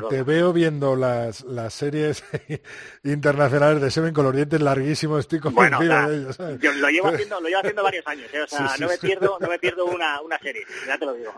[0.10, 2.24] Te veo viendo las, las series
[3.04, 6.38] internacionales de Seven con los dientes larguísimos, estoy convencido de ellos.
[6.60, 8.42] Yo lo llevo haciendo, lo llevo haciendo varios años, ¿eh?
[8.42, 11.34] o sea, no me pierdo, no me pierdo una, una serie, ya te lo digo.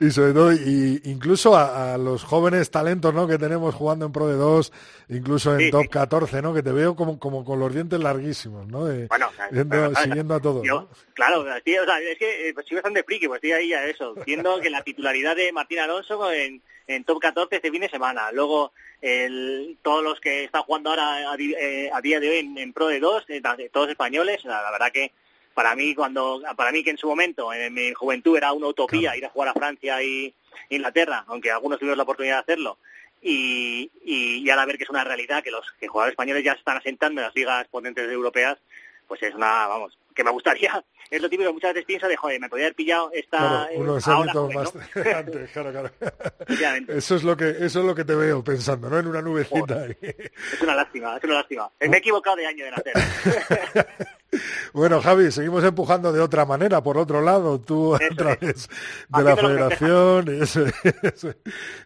[0.00, 3.26] y sobre todo, y incluso a, los jóvenes talentos ¿no?
[3.26, 4.72] que tenemos jugando en Pro de 2,
[5.10, 6.54] incluso en Top 14, ¿no?
[6.54, 8.80] que te veo como, como con los dientes larguísimos, ¿no?
[8.80, 9.30] bueno,
[10.02, 10.62] siguiendo a todos.
[11.14, 14.14] Claro, o sea, es que eh, pues, soy bastante friki, pues estoy ahí a eso,
[14.26, 18.32] viendo que la titularidad de Martín Alonso en, en Top 14 este fin de semana.
[18.32, 18.72] Luego,
[19.02, 23.00] el, todos los que están jugando ahora a, eh, día de hoy en, Pro de
[23.00, 25.12] 2, eh, todos españoles, la, verdad que
[25.52, 29.14] para mí cuando para mí que en su momento en mi juventud era una utopía
[29.18, 30.32] ir a jugar a Francia y
[30.70, 32.78] Inglaterra aunque algunos tuvimos la oportunidad de hacerlo
[33.20, 36.60] y, y, ahora ver que es una realidad que los que jugadores españoles ya se
[36.60, 38.56] están asentando en las ligas potentes europeas
[39.06, 42.16] pues es una vamos que me gustaría, es lo típico que muchas veces pienso de,
[42.16, 43.68] joder, me podría haber pillado esta...
[43.68, 44.72] Claro, ahora, más
[45.14, 45.90] antes, claro, claro.
[46.88, 48.98] Eso es, lo que, eso es lo que te veo pensando, ¿no?
[48.98, 49.86] En una nubecita.
[49.86, 51.70] Es una lástima, es una lástima.
[51.80, 53.86] Me he equivocado de año de nacer.
[54.72, 58.68] Bueno, Javi, seguimos empujando de otra manera, por otro lado, tú a través
[59.08, 60.26] de la federación.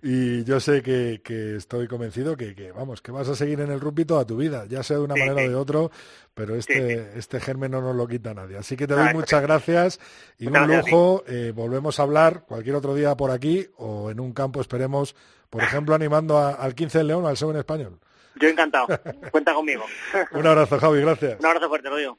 [0.03, 4.05] y yo sé que, estoy convencido que, vamos, que vas a seguir en el rugby
[4.05, 5.91] toda tu vida, ya sea de una manera o de otro,
[6.35, 8.57] pero este, este germen no nos lo quita nadie.
[8.57, 9.99] Así que te doy muchas gracias
[10.39, 11.25] y un lujo.
[11.27, 15.17] Eh, volvemos a hablar cualquier otro día por aquí o en un campo, esperemos,
[15.51, 17.99] por ejemplo, animando al 15 de León al 7 en español.
[18.37, 18.87] Yo encantado.
[19.33, 19.85] Cuenta conmigo.
[20.33, 21.41] Un abrazo, Javi, gracias.
[21.41, 22.19] Un abrazo fuerte, lo digo.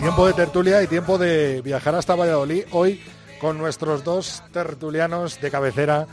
[0.00, 3.02] Tiempo de tertulia y tiempo de viajar hasta Valladolid hoy
[3.38, 6.06] con nuestros dos tertulianos de cabecera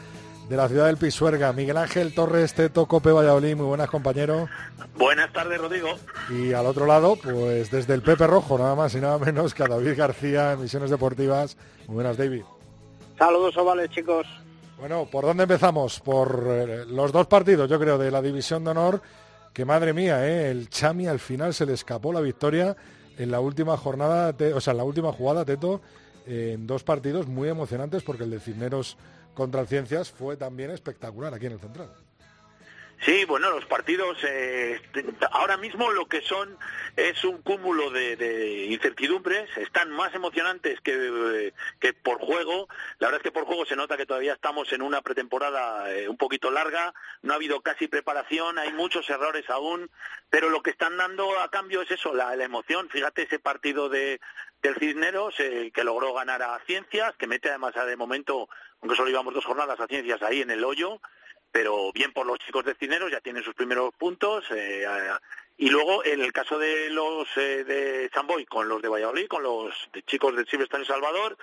[0.50, 4.50] de la ciudad del Pisuerga, Miguel Ángel Torres, Teto Cope Valladolid, muy buenas compañeros.
[4.98, 5.88] Buenas tardes, Rodrigo.
[6.30, 9.64] Y al otro lado, pues desde el Pepe Rojo, nada más y nada menos que
[9.64, 11.56] a David García, Misiones Deportivas.
[11.88, 12.44] Muy buenas, David.
[13.18, 14.28] Saludos, ovales, chicos.
[14.78, 16.02] Bueno, ¿por dónde empezamos?
[16.02, 19.02] Por eh, los dos partidos, yo creo, de la División de Honor,
[19.54, 20.52] que madre mía, ¿eh?
[20.52, 22.76] el Chami al final se le escapó la victoria
[23.18, 25.82] en la última jornada, o sea, en la última jugada, Teto,
[26.26, 28.98] en dos partidos muy emocionantes porque el de Cisneros
[29.34, 31.90] contra el Ciencias fue también espectacular aquí en el Central.
[33.02, 34.82] Sí, bueno, los partidos eh,
[35.32, 36.58] ahora mismo lo que son
[36.96, 42.68] es un cúmulo de, incertidumbres, están más emocionantes que, que, por juego.
[42.98, 46.10] La verdad es que por juego se nota que todavía estamos en una pretemporada eh,
[46.10, 49.92] un poquito larga, no ha habido casi preparación, hay muchos errores aún,
[50.32, 52.90] pero lo que están dando a cambio es eso, la, emoción.
[52.90, 54.20] Fíjate ese partido de,
[54.64, 58.50] del Cisneros eh, que logró ganar a Ciencias, que mete además de momento,
[58.82, 61.00] aunque solo íbamos dos jornadas a Ciencias ahí en el hoyo
[61.52, 64.46] pero bien por los chicos de Cineros, ya tienen sus primeros puntos.
[64.52, 64.86] Eh,
[65.60, 69.42] y luego, en el caso de los eh, de Samboy, con los de Valladolid, con
[69.42, 69.74] los
[70.06, 71.36] chicos del Silvestre en Salvador,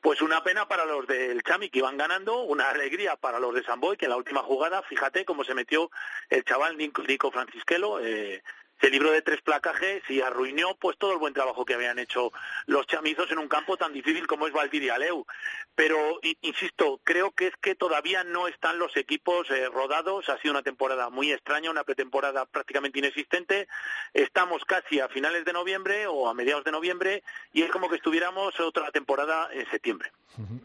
[0.00, 3.64] pues una pena para los del Chami que iban ganando, una alegría para los de
[3.64, 5.90] Samboy, que en la última jugada, fíjate cómo se metió
[6.30, 8.44] el chaval Nico Francisquelo, eh,
[8.80, 12.32] se libró de tres placajes y arruinó pues todo el buen trabajo que habían hecho
[12.66, 15.26] los chamizos en un campo tan difícil como es Valdivialeu.
[15.74, 20.28] Pero, insisto, creo que es que todavía no están los equipos eh, rodados.
[20.28, 23.68] Ha sido una temporada muy extraña, una pretemporada prácticamente inexistente.
[24.14, 27.96] Estamos casi a finales de noviembre o a mediados de noviembre y es como que
[27.96, 30.12] estuviéramos otra temporada en septiembre.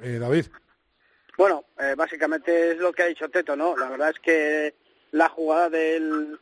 [0.02, 0.46] Eh, David.
[1.38, 3.76] Bueno, eh, básicamente es lo que ha dicho Teto, ¿no?
[3.76, 4.76] La verdad es que
[5.12, 6.40] la jugada del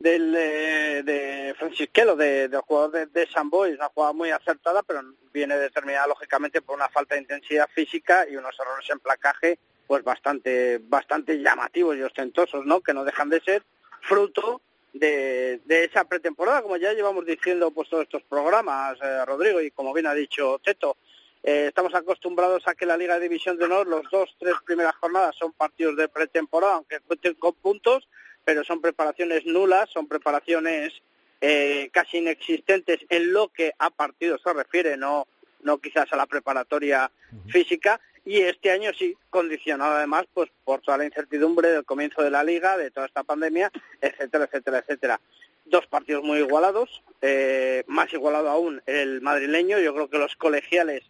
[0.00, 4.30] del, eh, de Francisquelo, de, del jugador de, de San Boy, es una jugada muy
[4.30, 8.98] acertada, pero viene determinada lógicamente por una falta de intensidad física y unos errores en
[8.98, 12.80] placaje pues bastante, bastante llamativos y ostentosos, ¿no?
[12.80, 13.62] Que no dejan de ser
[14.02, 19.60] fruto de, de esa pretemporada, como ya llevamos diciendo pues todos estos programas, eh, Rodrigo,
[19.60, 20.96] y como bien ha dicho Teto,
[21.42, 24.94] eh, estamos acostumbrados a que la Liga de División de Honor, los dos, tres primeras
[24.96, 28.08] jornadas son partidos de pretemporada, aunque cuenten con puntos,
[28.50, 30.92] pero son preparaciones nulas, son preparaciones
[31.40, 35.28] eh, casi inexistentes en lo que a partidos se refiere, no,
[35.62, 37.12] no quizás a la preparatoria
[37.46, 42.32] física, y este año sí, condicionado además pues por toda la incertidumbre del comienzo de
[42.32, 45.20] la liga, de toda esta pandemia, etcétera, etcétera, etcétera.
[45.64, 51.04] Dos partidos muy igualados, eh, más igualado aún el madrileño, yo creo que los colegiales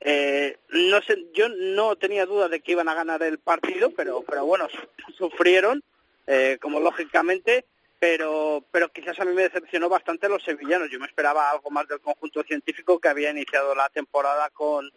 [0.00, 4.22] eh, no sé, yo no tenía duda de que iban a ganar el partido, pero,
[4.22, 4.68] pero bueno,
[5.16, 5.82] sufrieron
[6.26, 7.64] eh, como lógicamente,
[7.98, 10.90] pero, pero quizás a mí me decepcionó bastante los sevillanos.
[10.90, 14.90] Yo me esperaba algo más del conjunto científico que había iniciado la temporada con,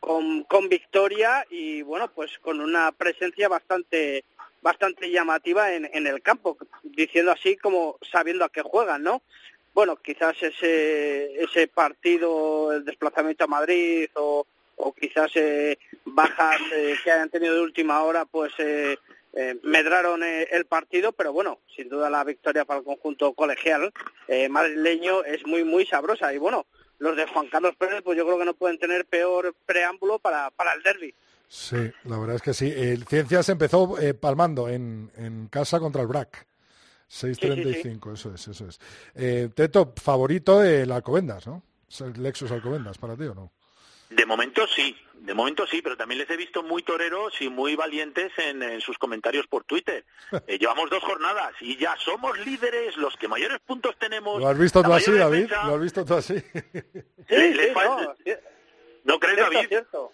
[0.00, 4.24] con, con victoria y bueno, pues con una presencia bastante
[4.60, 9.22] bastante llamativa en, en el campo, diciendo así como sabiendo a qué juegan, ¿no?
[9.72, 14.44] Bueno, quizás ese, ese partido, el desplazamiento a Madrid o,
[14.76, 18.98] o quizás eh, bajas eh, que hayan tenido de última hora, pues eh,
[19.40, 23.92] eh, medraron eh, el partido, pero bueno, sin duda la victoria para el conjunto colegial
[24.26, 26.34] eh, madrileño es muy, muy sabrosa.
[26.34, 26.66] Y bueno,
[26.98, 30.50] los de Juan Carlos Pérez, pues yo creo que no pueden tener peor preámbulo para,
[30.50, 31.14] para el derby.
[31.46, 32.74] Sí, la verdad es que sí.
[32.76, 36.44] El Ciencias empezó palmando en, en casa contra el BRAC.
[37.08, 39.54] 6.35, eso es, eso es.
[39.54, 41.62] Teto, favorito el Alcobendas, ¿no?
[42.00, 43.52] el Lexus Alcobendas para ti o no?
[44.10, 47.76] De momento sí, de momento sí, pero también les he visto muy toreros y muy
[47.76, 50.04] valientes en, sus comentarios por Twitter.
[50.46, 54.40] Eh, llevamos dos jornadas y ya somos líderes, los que mayores puntos tenemos.
[54.40, 55.50] ¿Lo has visto tú así, David?
[55.66, 56.38] ¿Lo has visto tú así?
[57.28, 58.32] Sí, sí,
[59.04, 59.68] no, crees, David?
[59.68, 60.12] Cierto,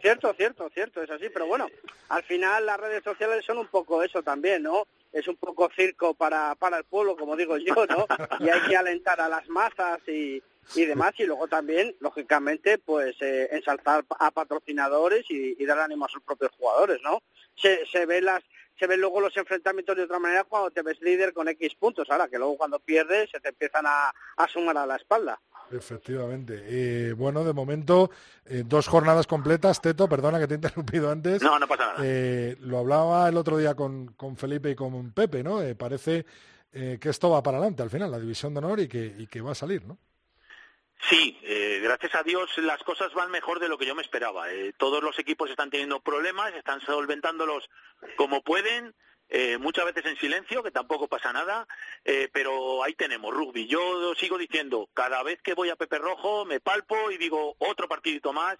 [0.00, 1.28] cierto, cierto, cierto, es así.
[1.30, 1.68] Pero bueno,
[2.08, 4.86] al final las redes sociales son un poco eso también, ¿no?
[5.12, 8.06] Es un poco circo para, para el pueblo, como digo yo, ¿no?
[8.38, 10.42] Y hay que alentar a las masas y,
[10.74, 16.08] y demás y luego también lógicamente pues eh, ensalzar a patrocinadores y, dar ánimo a
[16.08, 17.22] sus propios jugadores no
[17.54, 18.42] se, se ve las
[18.78, 22.08] se ven luego los enfrentamientos de otra manera cuando te ves líder con X puntos,
[22.08, 25.38] ahora que luego cuando pierdes se te empiezan a, a sumar a la espalda.
[25.70, 26.62] Efectivamente.
[26.64, 28.10] Eh, bueno, de momento,
[28.46, 29.82] eh, dos jornadas completas.
[29.82, 31.42] Teto, perdona que te he interrumpido antes.
[31.42, 32.56] No, no pasa nada.
[32.60, 35.60] lo hablaba el otro día con, con Felipe y con Pepe, ¿no?
[35.76, 36.24] parece
[36.72, 39.42] que esto va para adelante al final, la división de honor y que, y que
[39.42, 39.98] va a salir, ¿no?
[41.08, 44.52] Sí, eh, gracias a Dios las cosas van mejor de lo que yo me esperaba.
[44.52, 47.68] Eh, todos los equipos están teniendo problemas, están solventándolos
[48.16, 48.94] como pueden,
[49.28, 51.66] eh, muchas veces en silencio, que tampoco pasa nada,
[52.32, 53.66] pero ahí tenemos rugby.
[53.66, 57.88] Yo sigo diciendo, cada vez que voy a Pepe Rojo me palpo y digo otro
[57.88, 58.58] partidito más,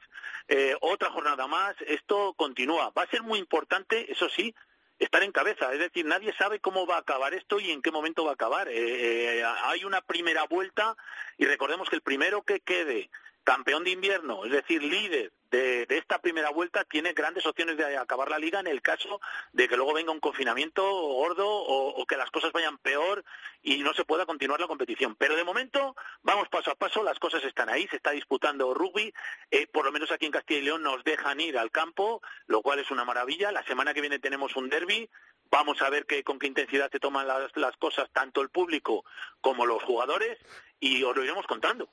[0.80, 2.92] otra jornada más, esto continúa.
[2.96, 4.54] Va a ser muy importante, eso sí,
[5.00, 5.72] estar en cabeza.
[5.72, 8.34] Es decir, nadie sabe cómo va a acabar esto y en qué momento va a
[8.34, 8.68] acabar.
[8.68, 10.96] Eh, eh, hay una primera vuelta
[11.38, 13.10] y recordemos que el primero que quede
[13.42, 18.30] campeón de invierno, es decir, líder de, esta primera vuelta, tiene grandes opciones de acabar
[18.30, 19.20] la liga en el caso
[19.52, 23.24] de que luego venga un confinamiento gordo o, que las cosas vayan peor
[23.62, 25.14] y no se pueda continuar la competición.
[25.16, 29.12] Pero de momento vamos paso a paso, las cosas están ahí, se está disputando rugby,
[29.50, 32.62] eh, por lo menos aquí en Castilla y León nos dejan ir al campo, lo
[32.62, 33.52] cual es una maravilla.
[33.52, 35.08] La semana que viene tenemos un derby,
[35.52, 39.04] Vamos a ver que, con qué intensidad se toman las, las, cosas tanto el público
[39.40, 40.38] como los jugadores
[40.78, 41.88] y os lo iremos contando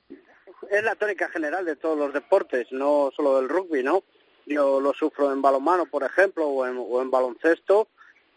[0.70, 4.04] es la tónica general de todos los deportes, no solo del rugby, ¿no?
[4.46, 7.88] Yo lo sufro en balonmano, por ejemplo, o en, o en baloncesto,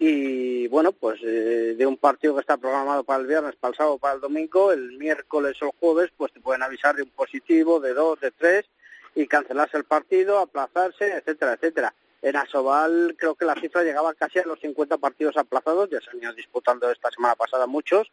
[0.04, 3.78] y bueno, pues eh, de un partido que está programado para el viernes, para el
[3.78, 7.12] sábado, para el domingo, el miércoles o el jueves, pues te pueden avisar de un
[7.12, 8.66] positivo, de dos, de tres,
[9.14, 11.94] y cancelarse el partido, aplazarse, etcétera, etcétera.
[12.24, 16.10] En Asobal creo que la cifra llegaba casi a los 50 partidos aplazados, ya se
[16.10, 18.12] han ido disputando esta semana pasada muchos,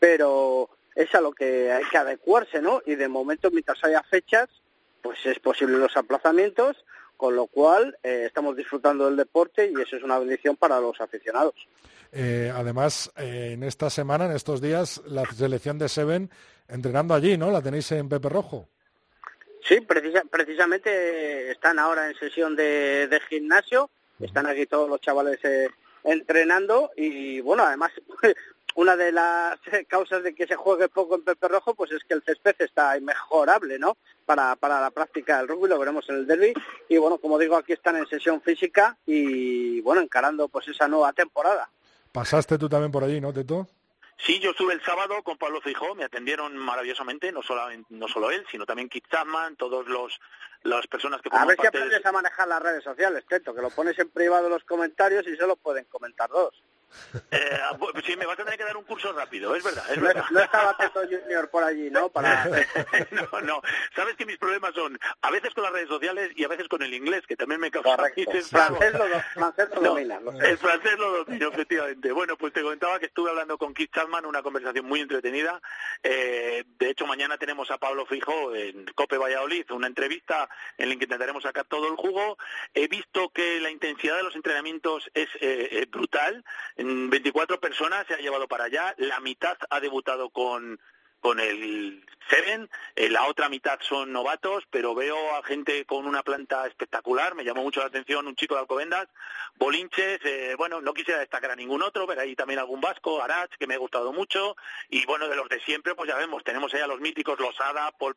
[0.00, 2.82] pero es a lo que hay que adecuarse, ¿no?
[2.86, 4.48] Y de momento, mientras haya fechas,
[5.02, 6.84] pues es posible los aplazamientos,
[7.16, 11.00] con lo cual eh, estamos disfrutando del deporte y eso es una bendición para los
[11.00, 11.54] aficionados.
[12.12, 16.30] Eh, además, eh, en esta semana, en estos días, la selección de Seven
[16.68, 17.50] entrenando allí, ¿no?
[17.50, 18.68] La tenéis en Pepe Rojo.
[19.68, 25.38] Sí, precisamente están ahora en sesión de, de gimnasio, están aquí todos los chavales
[26.02, 27.92] entrenando y bueno, además
[28.74, 32.14] una de las causas de que se juegue poco en Pepe Rojo pues es que
[32.14, 33.96] el césped está inmejorable, ¿no?
[34.26, 36.52] Para, para la práctica del rugby, lo veremos en el derby.
[36.88, 41.12] Y bueno, como digo, aquí están en sesión física y bueno, encarando pues esa nueva
[41.12, 41.68] temporada.
[42.12, 43.68] Pasaste tú también por allí, ¿no, Teto?
[44.16, 48.30] Sí, yo estuve el sábado con Pablo Fijó, me atendieron maravillosamente, no solo, no solo
[48.30, 50.20] él, sino también Kit Chapman, todos los
[50.62, 53.70] las personas que A ver si aprendes a manejar las redes sociales, Teto, que lo
[53.70, 56.62] pones en privado los comentarios y solo pueden comentar dos.
[57.32, 57.60] Eh,
[58.04, 59.84] sí, me vas a tener que dar un curso rápido, es verdad.
[59.90, 60.24] Es verdad.
[60.30, 62.08] No, estaba Teto Junior por allí, ¿no?
[62.12, 62.44] Para...
[63.10, 63.62] no, no.
[63.94, 66.82] Sabes que mis problemas son a veces con las redes sociales y a veces con
[66.82, 67.96] el inglés, que también me causa...
[68.16, 70.20] El francés lo, francés lo domina.
[70.42, 72.12] el francés lo domina, efectivamente.
[72.12, 75.60] Bueno, pues te comentaba que estuve hablando con Keith Chapman, una conversación muy entretenida.
[76.02, 80.96] Eh, de hecho, mañana tenemos a Pablo Fijo en Cope Valladolid, una entrevista en la
[80.96, 82.36] que intentaremos sacar todo el jugo.
[82.74, 86.44] He visto que la intensidad de los entrenamientos es eh, brutal
[86.84, 90.80] 24 personas se ha llevado para allá, la mitad ha debutado con,
[91.20, 96.22] con el Seven, eh, la otra mitad son novatos, pero veo a gente con una
[96.22, 99.08] planta espectacular, me llamó mucho la atención un chico de Alcobendas,
[99.56, 103.50] Bolinches, eh, bueno, no quisiera destacar a ningún otro, pero ahí también algún vasco, Arach,
[103.58, 104.56] que me ha gustado mucho,
[104.88, 107.90] y bueno, de los de siempre, pues ya vemos, tenemos ahí a los míticos Losada,
[107.98, 108.14] Paul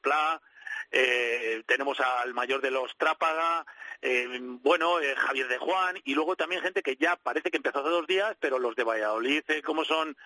[0.91, 3.65] eh, tenemos al mayor de los Trápaga,
[4.06, 7.80] eh, bueno, eh, Javier de Juan, y luego también gente que ya parece que empezó
[7.80, 10.17] hace dos días, pero los de Valladolid, eh, como son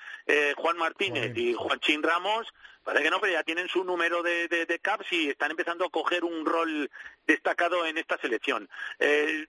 [0.56, 2.48] Juan Martínez y Juan Chin Ramos,
[2.84, 5.90] parece que no, pero ya tienen su número de, de, caps y están empezando a
[5.90, 6.90] coger un rol
[7.28, 8.68] destacado en esta selección.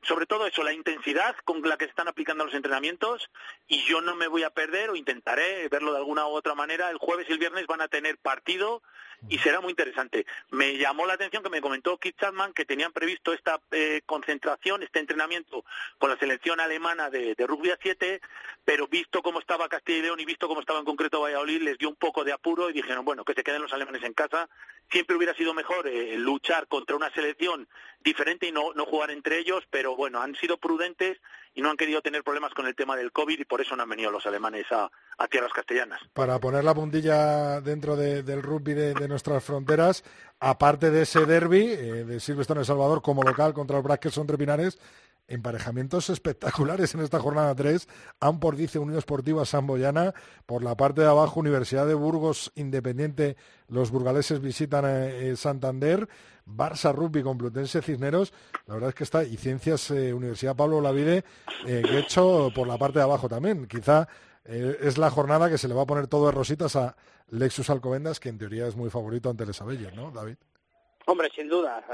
[0.03, 3.31] sobre todo eso, la intensidad con la que se están aplicando los entrenamientos,
[3.67, 6.91] y yo no me voy a perder, o intentaré verlo de alguna u otra manera,
[6.91, 8.83] el jueves y el viernes van a tener partido
[9.29, 10.27] y será muy interesante.
[10.51, 14.83] Me llamó la atención que me comentó Keith Chapman que tenían previsto esta eh, concentración,
[14.83, 15.65] este entrenamiento
[15.99, 18.21] con la selección alemana de, rugby a 7,
[18.65, 21.79] pero visto cómo estaba Castilla y León y visto cómo estaba en concreto Valladolid, les
[21.79, 24.49] dio un poco de apuro y dijeron, bueno, que se queden los alemanes en casa.
[24.91, 27.69] Siempre hubiera sido mejor eh, luchar contra una selección
[28.01, 31.19] diferente y no, no jugar entre ellos, pero bueno, han sido prudentes
[31.59, 33.83] y no han querido tener problemas con el tema del COVID y por eso no
[33.83, 34.89] han venido los alemanes a,
[35.29, 36.01] tierras castellanas.
[36.13, 40.05] Para poner la puntilla dentro del rugby de, nuestras fronteras,
[40.39, 44.29] aparte de ese derby eh, de Silvestre en El Salvador como local contra el son
[44.29, 44.79] Trepinares,
[45.29, 47.87] emparejamientos espectaculares en esta jornada 3.
[48.41, 50.15] por dice Unión Esportiva Samboyana.
[50.47, 53.37] Por la parte de abajo, Universidad de Burgos Independiente.
[53.69, 56.09] Los burgaleses visitan eh, Santander.
[56.47, 58.33] Barça Rugby Complutense Cisneros.
[58.67, 59.23] La verdad es que está.
[59.23, 61.25] Y Ciencias eh, Universidad Pablo Lavide,
[61.67, 63.67] eh, hecho por la parte de abajo también.
[63.67, 64.09] Quizá
[64.45, 66.97] es la jornada que se le va a poner todo de rositas a
[67.29, 70.37] Lexus Alcobendas, que en teoría es muy favorito ante Les Abellos, ¿no, David?
[71.05, 71.85] Hombre, sin duda.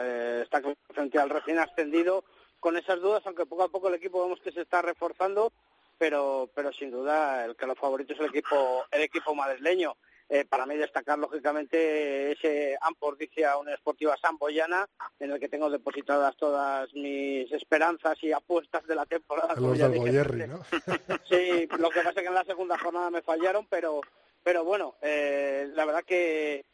[0.41, 0.62] está
[0.93, 2.22] frente al recién ascendido
[2.65, 5.53] con esas dudas, aunque poco a poco el equipo vemos que se está reforzando,
[5.99, 9.95] pero, pero sin duda el que los favoritos es el equipo, el equipo madrileño.
[10.31, 14.89] Eh, para mí destacar lógicamente ese Ampordicia una esportiva samboyana
[15.21, 19.55] en el que tengo depositadas todas mis esperanzas y apuestas de la temporada.
[19.57, 20.65] Los del ¿no?
[21.29, 24.01] sí, lo que pasa es que en la segunda jornada me fallaron, pero
[24.43, 26.65] pero bueno, eh, la verdad que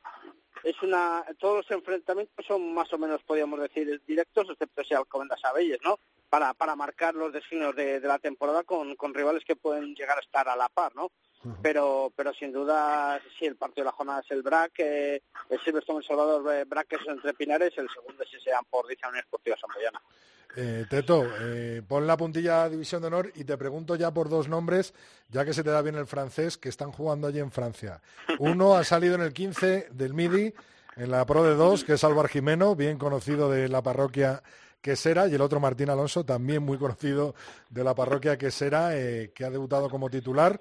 [0.64, 5.44] es una todos los enfrentamientos son más o menos podríamos decir directos excepto si Alcobendas
[5.44, 5.98] Abelles no
[6.28, 10.20] para para marcar los destinos de, la temporada con, con, rivales que pueden llegar a
[10.20, 11.11] estar a la par no
[11.62, 15.61] pero pero sin duda si el partido de la jornada es el BRAC eh, el
[15.61, 19.24] Silverstone El Salvador eh, BRAC es entre Pinares el segundo es ese por dicha Unión
[19.24, 20.00] Esportiva Samboyana
[20.57, 24.48] eh, Teto, eh, pon la puntilla División de Honor y te pregunto ya por dos
[24.48, 24.94] nombres,
[25.28, 28.01] ya que se te da bien el francés, que están jugando allí en Francia.
[28.38, 30.55] Uno ha salido en el 15 del MIDI,
[30.96, 34.42] en la Pro de dos, que es Álvaro Jimeno, bien conocido de la parroquia
[34.80, 37.34] Quesera, y el otro Martín Alonso, también muy conocido
[37.68, 40.61] de la parroquia Quesera, eh, que ha debutado como titular.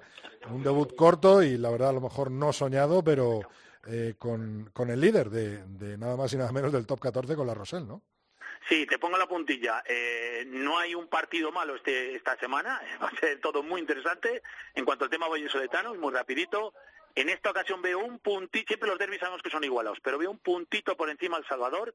[0.50, 3.40] Un debut corto y la verdad a lo mejor no soñado, pero
[3.86, 7.46] eh, con, el líder de, de, nada más y nada menos del top 14 con
[7.46, 8.02] la Rosel, ¿no?
[8.68, 9.82] Sí, te pongo la puntilla.
[9.86, 12.80] Eh, no hay un partido malo este, esta semana.
[13.02, 14.42] Va a ser todo muy interesante.
[14.74, 16.74] En cuanto al tema vallesoletanos, muy rapidito.
[17.14, 20.30] En esta ocasión veo un puntito, siempre los derbis sabemos que son igualados, pero veo
[20.30, 21.92] un puntito por encima al Salvador.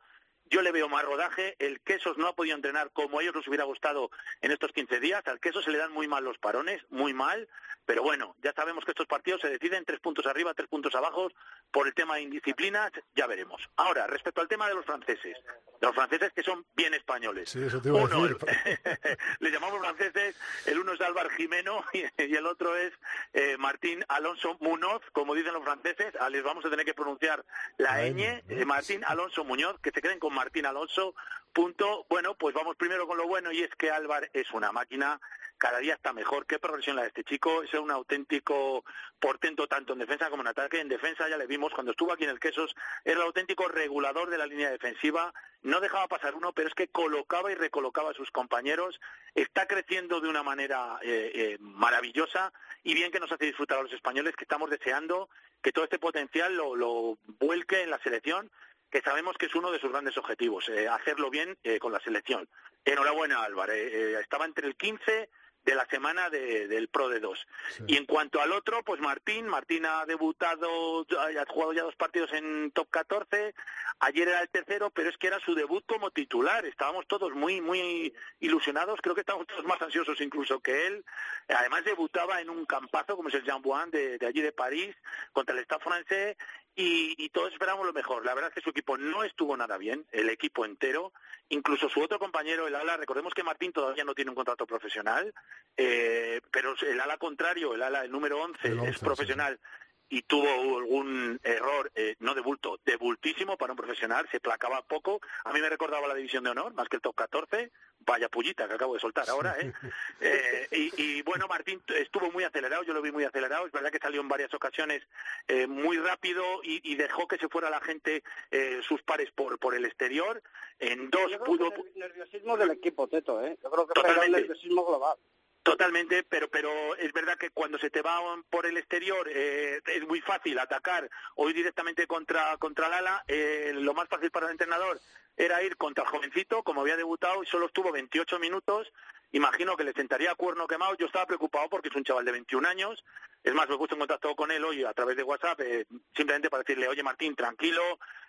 [0.50, 1.56] Yo le veo más rodaje.
[1.58, 4.12] El Quesos no ha podido entrenar como a ellos les hubiera gustado
[4.42, 5.26] en estos 15 días.
[5.26, 7.48] Al Queso se le dan muy mal los parones, muy mal.
[7.86, 11.32] Pero bueno, ya sabemos que estos partidos se deciden tres puntos arriba, tres puntos abajo.
[11.72, 13.62] Por el tema de indisciplinas, ya veremos.
[13.76, 15.38] Ahora, respecto al tema de los franceses,
[15.82, 17.50] de los franceses que son bien españoles.
[17.50, 18.38] Sí, eso te iba a decir.
[19.40, 20.36] le llamamos franceses,
[20.66, 22.94] el uno es Álvaro Jimeno y, el otro es
[23.34, 26.14] eh, Martín Alonso Muñoz, como dicen los franceses.
[26.20, 27.46] Ah, les vamos a tener que pronunciar
[27.78, 31.14] la ñ, eh, Martín Alonso Muñoz, que se queden con Martín Alonso.
[31.54, 32.06] Punto.
[32.10, 35.20] Bueno, pues vamos primero con lo bueno y es que Álvaro es una máquina
[35.66, 36.46] cada día está mejor.
[36.46, 37.64] Qué progresión la de este chico.
[37.64, 38.86] Es un auténtico
[39.20, 40.80] portento tanto en defensa como en ataque.
[40.80, 44.30] En defensa ya le vimos cuando estuvo aquí en el Quesos, era el auténtico regulador
[44.30, 45.34] de la línea defensiva.
[45.64, 49.02] No dejaba pasar uno, pero es que colocaba y recolocaba a sus compañeros.
[49.34, 52.54] Está creciendo de una manera eh, eh, maravillosa
[52.84, 55.30] y bien que nos hace disfrutar a los españoles que estamos deseando
[55.64, 58.52] que todo este potencial lo, vuelque en la selección
[58.92, 62.48] que sabemos que es uno de sus grandes objetivos, eh, hacerlo bien con la selección.
[62.86, 63.74] Enhorabuena, Álvaro.
[63.74, 65.28] estaba entre el 15
[65.66, 67.48] de la semana del Pro de dos.
[67.88, 72.32] Y en cuanto al otro, pues Martín, Martín ha debutado, ha jugado ya dos partidos
[72.34, 73.54] en top 14,
[74.00, 77.62] ayer era el tercero, pero es que era su debut como titular, estábamos todos muy,
[77.62, 81.04] muy ilusionados, creo que estábamos todos más ansiosos incluso que él,
[81.48, 84.96] además debutaba en un campazo como es el Jean Bouin de, de allí de París,
[85.34, 86.38] contra el Stade francés,
[86.76, 88.26] y, todos esperamos lo mejor.
[88.26, 91.14] La verdad es que su equipo no estuvo nada bien, el equipo entero,
[91.50, 95.34] incluso su otro compañero, el ala, recordemos que Martín todavía no tiene un contrato profesional,
[95.78, 99.60] eh, pero el ala contrario, el ala, el número 11, es profesional.
[100.08, 104.84] y tuvo algún error, eh, no de bulto, de bultísimo para un profesional, se placaba
[104.84, 105.20] poco.
[105.44, 107.72] A mí me recordaba la división de honor, más que el top 14,
[108.06, 109.74] vaya pullita que acabo de soltar ahora, ¿eh?
[110.22, 114.00] eh y, bueno, Martín estuvo muy acelerado, yo lo vi muy acelerado, es verdad que
[114.00, 115.04] salió en varias ocasiones
[115.48, 119.76] eh, muy rápido y, dejó que se fuera la gente eh, sus pares por, por
[119.76, 120.42] el exterior.
[120.80, 121.74] En dos pudo...
[121.74, 123.58] el nerviosismo del equipo, Teto, ¿eh?
[123.62, 125.18] Yo creo que fue el nerviosismo global.
[125.66, 128.20] Totalmente, pero pero es verdad que cuando se te va
[128.52, 133.24] por el exterior eh, es muy fácil atacar o ir directamente contra contra el ala.
[133.28, 135.02] Eh, lo más fácil para el entrenador
[135.36, 138.94] era ir contra el jovencito, como había debutado y solo estuvo 28 minutos.
[139.32, 140.96] Imagino que le sentaría a cuerno quemado.
[140.98, 143.04] Yo estaba preocupado porque es un chaval de 21 años.
[143.44, 146.52] Es más, me puesto en contacto con él hoy a través de WhatsApp, eh, simplemente
[146.52, 147.82] para decirle, oye Martín, tranquilo,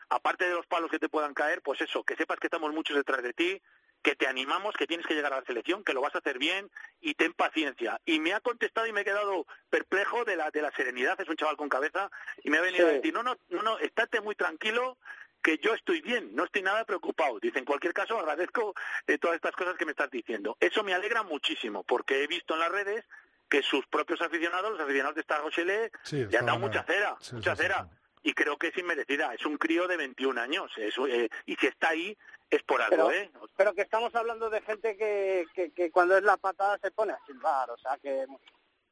[0.08, 2.96] aparte de los palos que te puedan caer, pues eso, que sepas que estamos muchos
[2.96, 3.60] detrás de ti,
[4.06, 6.38] que te animamos, que tienes que llegar a la selección, que lo vas a hacer
[6.38, 8.00] bien y ten paciencia.
[8.04, 11.28] Y me ha contestado y me he quedado perplejo de la, de la serenidad, es
[11.28, 12.08] un chaval con cabeza,
[12.44, 14.96] y me ha venido a decir, no, no, no, no, estate muy tranquilo,
[15.42, 17.40] que yo estoy bien, no estoy nada preocupado.
[17.40, 18.74] Dice, en cualquier caso, agradezco
[19.08, 20.56] eh, todas estas cosas que me estás diciendo.
[20.60, 23.04] Eso me alegra muchísimo, porque he visto en las redes
[23.48, 27.56] que sus propios aficionados, los aficionados de esta Rochelle, le han dado mucha cera, mucha
[27.56, 27.88] cera.
[28.26, 29.32] Y creo que es inmerecida.
[29.32, 30.72] Es un crío de 21 años.
[30.76, 32.16] Eh, y si está ahí,
[32.50, 33.30] es por algo, pero, ¿eh?
[33.56, 37.12] Pero que estamos hablando de gente que, que, que cuando es la patada se pone
[37.12, 37.70] a silbar.
[37.70, 38.26] O sea, que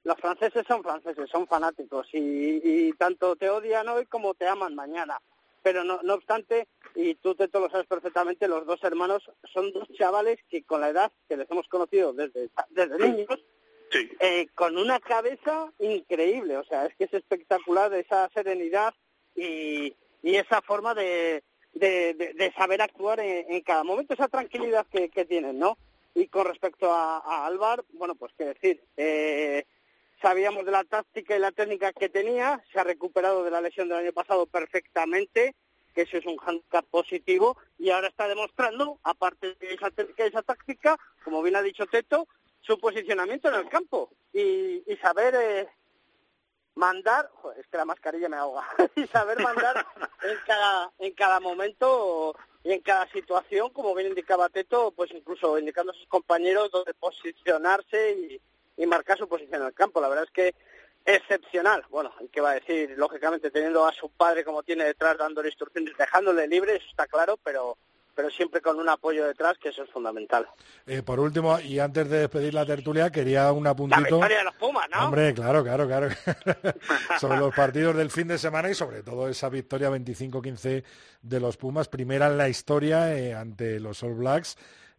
[0.05, 2.07] los franceses son franceses, son fanáticos.
[2.13, 5.19] Y, y tanto te odian hoy como te aman mañana
[5.63, 9.89] pero no, no obstante, y tú te lo sabes perfectamente, los dos hermanos son dos
[9.97, 13.43] chavales que con la edad que les hemos conocido desde, desde niños,
[14.21, 18.93] eh, con una cabeza increíble, o sea, es que es espectacular esa serenidad
[19.35, 21.43] y, y esa forma de,
[21.75, 25.77] de, saber actuar en, cada momento, esa tranquilidad que, tienen, ¿no?
[26.15, 29.65] Y con respecto a, a Álvar, bueno, pues qué decir, eh,
[30.23, 33.89] sabíamos de la táctica y la técnica que tenía, se ha recuperado de la lesión
[33.89, 35.55] del año pasado perfectamente,
[35.95, 40.43] que eso es un handicap positivo, y ahora está demostrando, aparte de esa técnica esa
[40.43, 42.29] táctica, como bien ha dicho Teto,
[42.61, 45.69] su posicionamiento en el campo y, y saber eh,
[46.75, 48.67] mandar, joder, es que la mascarilla me ahoga,
[48.97, 49.87] y saber mandar
[50.23, 55.59] en cada, en cada momento y en cada situación, como bien indicaba Teto, pues incluso
[55.59, 60.01] indicando a sus compañeros dónde posicionarse y, y marcar su posición en el campo.
[60.01, 60.55] La verdad es que
[61.05, 61.85] excepcional.
[61.91, 62.95] Bueno, ¿qué va a decir?
[62.97, 67.39] Lógicamente, teniendo a su padre como tiene detrás, dándole instrucciones, dejándole libre, eso está claro,
[67.43, 67.77] pero
[68.15, 70.47] pero siempre con un apoyo detrás, que eso es fundamental.
[70.87, 74.01] Eh, por último, y antes de despedir la tertulia, quería un apuntito...
[74.01, 75.05] La victoria de los Pumas, ¿no?
[75.05, 76.09] Hombre, claro, claro, claro.
[77.21, 80.85] sobre los partidos del fin de semana y sobre todo esa victoria 25-15
[81.23, 84.57] de los Pumas, primera en la historia eh, ante los All Blacks.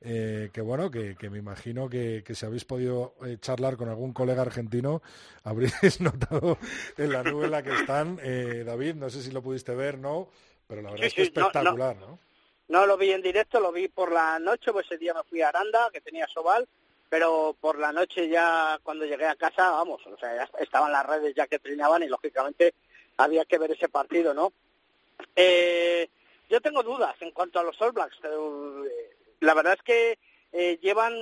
[0.08, 4.44] Eh, que bueno, que, me imagino que, si habéis podido eh, charlar con algún colega
[4.44, 5.02] argentino,
[5.44, 6.60] habréis notado
[6.98, 8.20] en la nube en la que están.
[8.22, 10.30] Eh, David, no sé si lo pudiste ver, ¿no?
[10.68, 12.20] Pero la verdad es que espectacular, no, no,
[12.68, 15.50] lo vi en directo, lo vi por la noche, pues ese día me fui a
[15.50, 16.68] Aranda, que tenía Sobal,
[17.10, 21.06] pero por la noche ya cuando llegué a casa, vamos, o sea, ya estaban las
[21.06, 22.74] redes ya que trineaban y lógicamente
[23.18, 24.52] había que ver ese partido, ¿no?
[26.50, 28.20] yo tengo dudas en cuanto a los All Blacks
[29.40, 30.20] la verdad es que
[30.52, 31.14] eh, llevan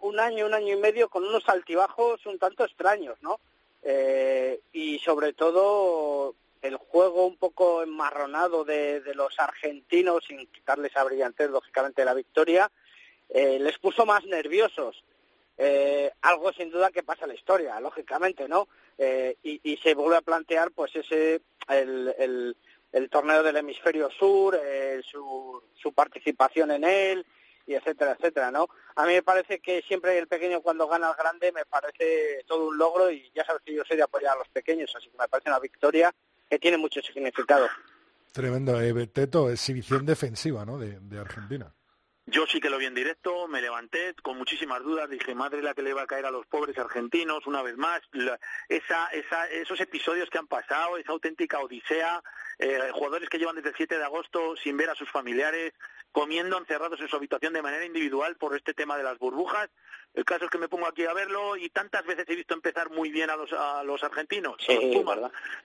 [0.00, 3.38] un año, un año y medio con unos altibajos un tanto extraños, ¿no?
[3.82, 6.34] Eh, y sobre todo
[6.66, 12.70] el juego un poco enmarronado de, los argentinos, sin quitarles a brillantez, lógicamente, la victoria,
[13.28, 15.04] eh, les puso más nerviosos.
[16.22, 18.68] algo sin duda que pasa en la historia, lógicamente, ¿no?
[19.42, 22.56] y, se vuelve a plantear, pues, ese, el,
[22.92, 24.58] el, torneo del hemisferio sur,
[25.02, 27.26] su, su participación en él,
[27.66, 28.68] y etcétera, etcétera, ¿no?
[28.94, 32.68] A mí me parece que siempre el pequeño cuando gana al grande me parece todo
[32.68, 35.18] un logro y ya sabes que yo soy de apoyar a los pequeños, así que
[35.18, 36.14] me parece una victoria
[36.48, 37.68] que tiene mucho significado.
[38.32, 38.80] Tremendo.
[38.80, 41.72] Eh, Teto, exhibición defensiva, ¿no?, de, Argentina.
[42.28, 45.74] Yo sí que lo vi en directo, me levanté con muchísimas dudas, dije, madre la
[45.74, 48.00] que le va a caer a los pobres argentinos, una vez más,
[48.68, 52.20] esa, esa, esos episodios que han pasado, esa auténtica odisea,
[52.58, 55.72] eh, jugadores que llevan desde el 7 de agosto sin ver a sus familiares,
[56.10, 59.70] comiendo encerrados en su habitación de manera individual por este tema de las burbujas.
[60.12, 62.90] El caso es que me pongo aquí a verlo y tantas veces he visto empezar
[62.90, 64.56] muy bien a los, a los argentinos,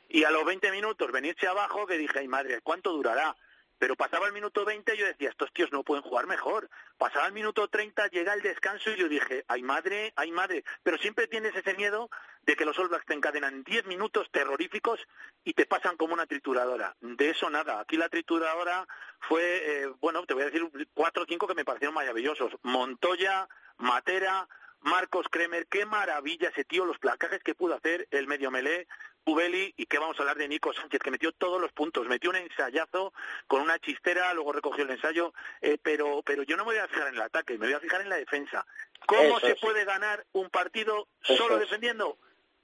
[0.10, 3.36] y a los 20 minutos venirse abajo que dije, ay madre, ¿cuánto durará?
[3.82, 6.70] Pero pasaba el minuto 20 y yo decía, estos tíos no pueden jugar mejor.
[7.00, 10.64] Pasaba el minuto 30, llega el descanso y yo dije, ay madre, ay madre.
[10.84, 12.12] Pero siempre tienes ese miedo
[12.44, 15.00] de que los All Blacks te encadenan 10 minutos terroríficos
[15.44, 16.96] y te pasan como una trituradora.
[17.02, 17.80] De eso nada.
[17.80, 18.88] Aquí la trituradora
[19.20, 22.54] fue, eh, bueno, te voy a decir cuatro o cinco que me parecieron maravillosos.
[22.62, 24.48] Montoya, Matera,
[24.82, 28.88] Marcos Kremer, qué maravilla ese tío, los placajes que pudo hacer el medio melé,
[29.26, 32.32] Ubeli, y que vamos a hablar de Nico Sánchez, que metió todos los puntos, metió
[32.32, 33.14] un ensayazo
[33.48, 36.88] con una chistera, luego recogió el ensayo, eh, pero, pero yo no me voy a
[36.88, 38.66] fijar en el ataque, me voy a fijar en la defensa.
[39.06, 42.18] ¿Cómo se puede ganar un partido solo defendiendo?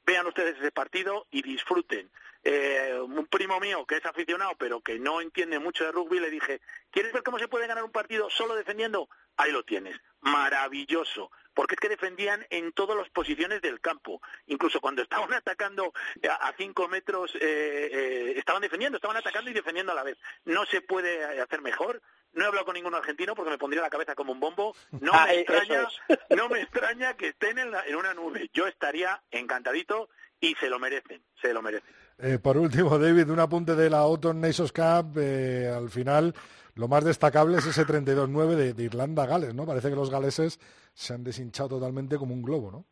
[0.06, 2.10] Vean ustedes ese partido y disfruten.
[2.44, 6.30] Eh, un primo mío que es aficionado pero que no entiende mucho de rugby, le
[6.30, 6.62] dije,
[6.92, 9.10] ¿quieres ver cómo se puede ganar un partido solo defendiendo?
[9.38, 14.80] Ahí lo tienes, maravilloso, porque es que defendían en todas las posiciones del campo, incluso
[14.80, 15.94] cuando estaban atacando
[16.30, 20.18] a cinco metros, eh, eh, estaban defendiendo, estaban atacando y defendiendo a la vez.
[20.46, 22.02] No se puede hacer mejor,
[22.34, 24.76] no he hablado con ningún argentino porque me pondría la cabeza como un bombo.
[24.92, 25.88] No, Ah, me, eh, extraña,
[26.36, 28.50] no me extraña que estén en, la- en una nube.
[28.54, 30.10] Yo estaría encantadito
[30.40, 31.96] y se lo merecen, se lo merecen.
[32.20, 35.18] Eh, por último, David, un apunte de la Autumn Nations Cup.
[35.18, 36.34] eh, al final,
[36.76, 39.66] lo más destacable es ese 32-9 de, de Irlanda-Gales, ¿no?
[39.66, 40.60] Parece que los galeses
[40.94, 42.86] se han deshinchado totalmente como un globo, ¿no?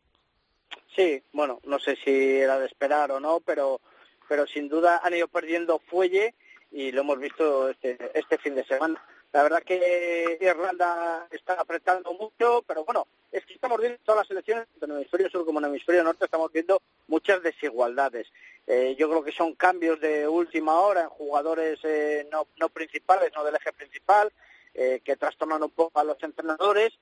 [0.94, 3.80] Sí, bueno, no sé si era de esperar o no, pero,
[4.28, 6.34] pero sin duda han ido perdiendo fuelle
[6.72, 9.02] y lo hemos visto este, este fin de semana.
[9.32, 14.30] La verdad que Irlanda está apretando mucho, pero bueno, es que estamos viendo todas las
[14.30, 18.28] elecciones, tanto en el hemisferio sur como en el hemisferio norte, estamos viendo muchas desigualdades.
[18.66, 23.30] Eh, yo creo que son cambios de última hora en jugadores eh, no, no principales,
[23.34, 24.32] no del eje principal,
[24.74, 26.92] eh, que trastornan un poco a los entrenadores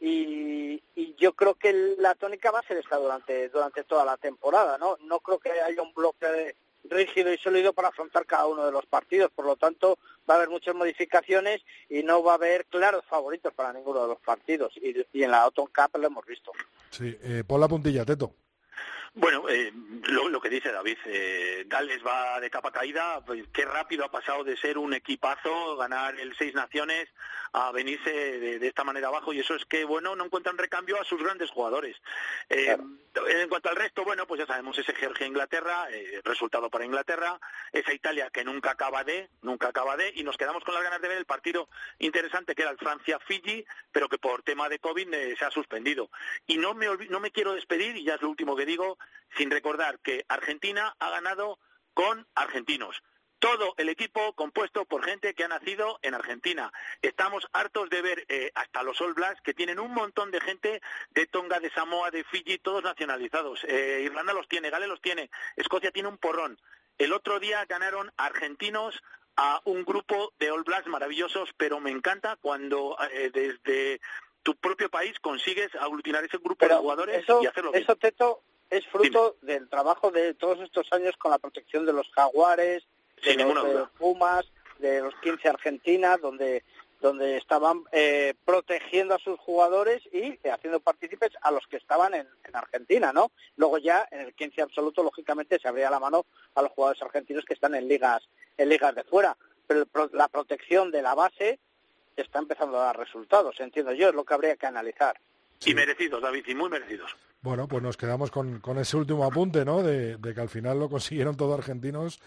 [0.00, 4.16] y, y yo creo que la tónica va a ser esta durante durante toda la
[4.16, 4.98] temporada, ¿no?
[5.00, 8.86] No creo que haya un bloque rígido y sólido para afrontar cada uno de los
[8.86, 13.04] partidos, por lo tanto va a haber muchas modificaciones y no va a haber claros
[13.06, 16.52] favoritos para ninguno de los partidos y, en la Autumn Cup lo hemos visto.
[16.90, 18.32] Sí, eh, pon la puntilla, Teto.
[19.16, 19.72] Bueno, eh,
[20.08, 24.10] lo, lo que dice David, eh, Gales va de capa caída, pues, qué rápido ha
[24.10, 27.08] pasado de ser un equipazo, ganar el Seis Naciones,
[27.52, 31.00] a venirse de, de esta manera abajo, y eso es que, bueno, no encuentran recambio
[31.00, 31.96] a sus grandes jugadores.
[32.48, 32.76] Eh,
[33.40, 37.38] En cuanto al resto, bueno, pues ya sabemos, ese Georgia-Inglaterra, eh, resultado para Inglaterra,
[37.72, 41.00] esa Italia que nunca acaba de, nunca acaba de, y nos quedamos con las ganas
[41.00, 41.68] de ver el partido
[42.00, 46.10] interesante que era el Francia-Fiji, pero que por tema de COVID eh, se ha suspendido.
[46.48, 48.98] Y no me, no me quiero despedir, y ya es lo último que digo,
[49.36, 51.58] sin recordar que Argentina ha ganado
[51.92, 53.02] con argentinos.
[53.38, 56.72] Todo el equipo compuesto por gente que ha nacido en Argentina.
[57.02, 60.80] Estamos hartos de ver eh, hasta los All Blacks que tienen un montón de gente
[61.10, 63.62] de Tonga, de Samoa, de Fiji, todos nacionalizados.
[63.64, 66.58] Eh, Irlanda los tiene, Gales los tiene, Escocia tiene un porrón.
[66.96, 69.02] El otro día ganaron argentinos
[69.36, 74.00] a un grupo de All Blacks maravillosos, pero me encanta cuando eh, desde
[74.42, 77.82] tu propio país consigues aglutinar ese grupo de jugadores eso, y hacerlo bien.
[77.82, 82.08] eso Teto, es fruto del trabajo de todos estos años con la protección de los
[82.10, 82.84] jaguares,
[83.24, 83.88] de Sin los eh.
[83.98, 84.44] Pumas,
[84.78, 86.62] de los 15 Argentinas, donde
[87.00, 92.14] donde estaban eh, protegiendo a sus jugadores y eh, haciendo partícipes a los que estaban
[92.14, 93.30] en, en Argentina, ¿no?
[93.56, 97.44] Luego ya en el 15 absoluto, lógicamente, se abría la mano a los jugadores argentinos
[97.44, 98.22] que están en ligas
[98.56, 99.36] en ligas de fuera,
[99.66, 101.58] pero la protección de la base
[102.16, 105.18] está empezando a dar resultados, entiendo yo, es lo que habría que analizar.
[105.64, 107.14] Y merecidos, David, y muy merecidos.
[107.44, 109.82] Bueno, pues nos quedamos con, con ese último apunte, ¿no?
[109.82, 112.18] De, que al final lo consiguieron todos argentinos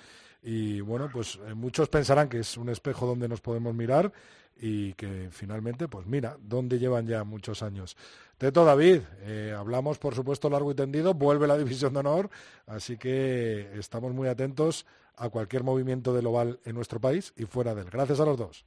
[0.43, 4.13] y bueno, pues eh, muchos pensarán que es un espejo donde nos podemos mirar
[4.61, 7.97] y que finalmente, pues mira, donde llevan ya muchos años.
[8.37, 12.29] Teto David, eh, hablamos por supuesto largo y tendido, vuelve la división de honor,
[12.67, 17.73] así que estamos muy atentos a cualquier movimiento del oval en nuestro país y fuera
[17.73, 17.89] de él.
[17.89, 18.65] Gracias a los dos.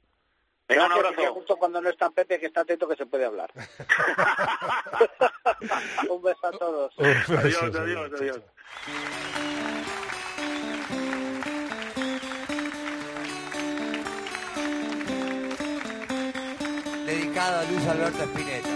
[0.71, 1.15] Venga, un abrazo.
[1.15, 3.51] que justo cuando no está Pepe, que está atento que se puede hablar.
[6.09, 6.93] Un beso a todos.
[6.97, 8.39] Adiós, adiós, adiós.
[17.05, 18.70] Dedicado a Luis Alberto Spinetta.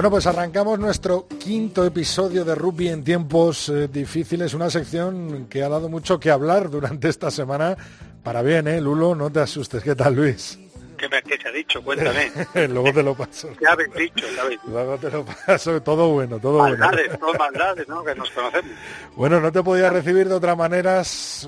[0.00, 5.62] Bueno, pues arrancamos nuestro quinto episodio de Rugby en tiempos eh, difíciles, una sección que
[5.62, 7.76] ha dado mucho que hablar durante esta semana.
[8.22, 9.14] Para bien, ¿eh, Lulo?
[9.14, 9.82] No te asustes.
[9.82, 10.58] ¿Qué tal, Luis?
[10.96, 11.82] ¿Qué, me, qué se ha dicho?
[11.82, 12.32] Cuéntame.
[12.68, 13.50] Luego te lo paso.
[13.58, 14.26] ¿Qué habéis dicho?
[14.34, 14.72] ¿Qué habéis dicho?
[14.72, 15.82] Luego te lo paso.
[15.82, 16.78] Todo bueno, todo bueno.
[16.78, 18.02] Maldades, todas maldades, ¿no?
[18.02, 18.70] Que nos conocemos.
[19.16, 21.02] Bueno, no te podía recibir de otra manera,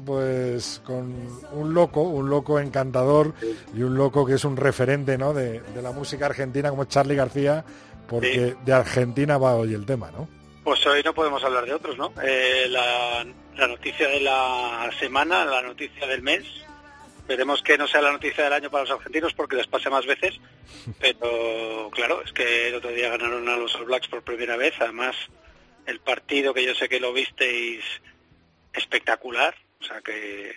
[0.05, 1.15] pues con
[1.53, 3.33] un loco, un loco encantador
[3.75, 5.33] y un loco que es un referente, ¿no?
[5.33, 7.65] De, de la música argentina como Charlie García,
[8.13, 10.29] porque de Argentina va hoy el tema, ¿no?
[10.63, 12.13] Pues hoy no podemos hablar de otros, ¿no?
[12.23, 16.45] Eh, la, la noticia de la semana, la noticia del mes,
[17.23, 20.05] Esperemos que no sea la noticia del año para los argentinos porque les pase más
[20.05, 20.41] veces.
[21.01, 24.75] Pero claro, es que el otro día ganaron a los All Blacks por primera vez.
[24.81, 25.15] Además,
[25.87, 27.85] el partido que yo sé que lo visteis
[28.73, 29.55] espectacular.
[29.81, 30.53] O sea que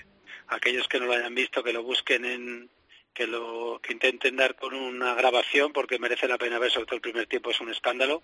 [0.47, 2.69] aquellos que no lo hayan visto que lo busquen en
[3.15, 6.97] que lo que intenten dar con una grabación porque merece la pena ver sobre todo
[6.97, 8.21] el primer tiempo es un escándalo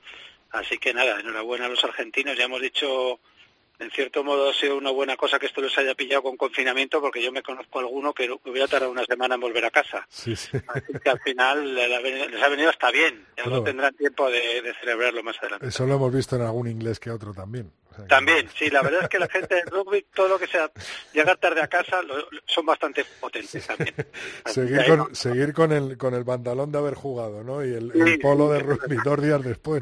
[0.52, 3.20] así que nada enhorabuena a los argentinos ya hemos dicho
[3.82, 7.02] en cierto modo ha sido una buena cosa que esto les haya pillado con confinamiento,
[7.02, 10.06] porque yo me conozco a alguno que hubiera tardado una semana en volver a casa.
[10.08, 10.56] Sí, sí.
[10.68, 15.24] Así que al final les ha venido hasta bien, ya no tendrán tiempo de, celebrarlo
[15.24, 15.68] más adelante.
[15.68, 17.72] Eso lo hemos visto en algún inglés que otro también.
[18.08, 20.72] También, sí, la verdad es que la gente de rugby, todo lo que sea
[21.14, 22.02] llegar tarde a casa,
[22.46, 23.94] son bastante potentes también.
[24.46, 27.66] seguir, con, seguir con el con el pantalón de haber jugado, ¿no?
[27.66, 29.82] Y el, polo de rugby dos días después.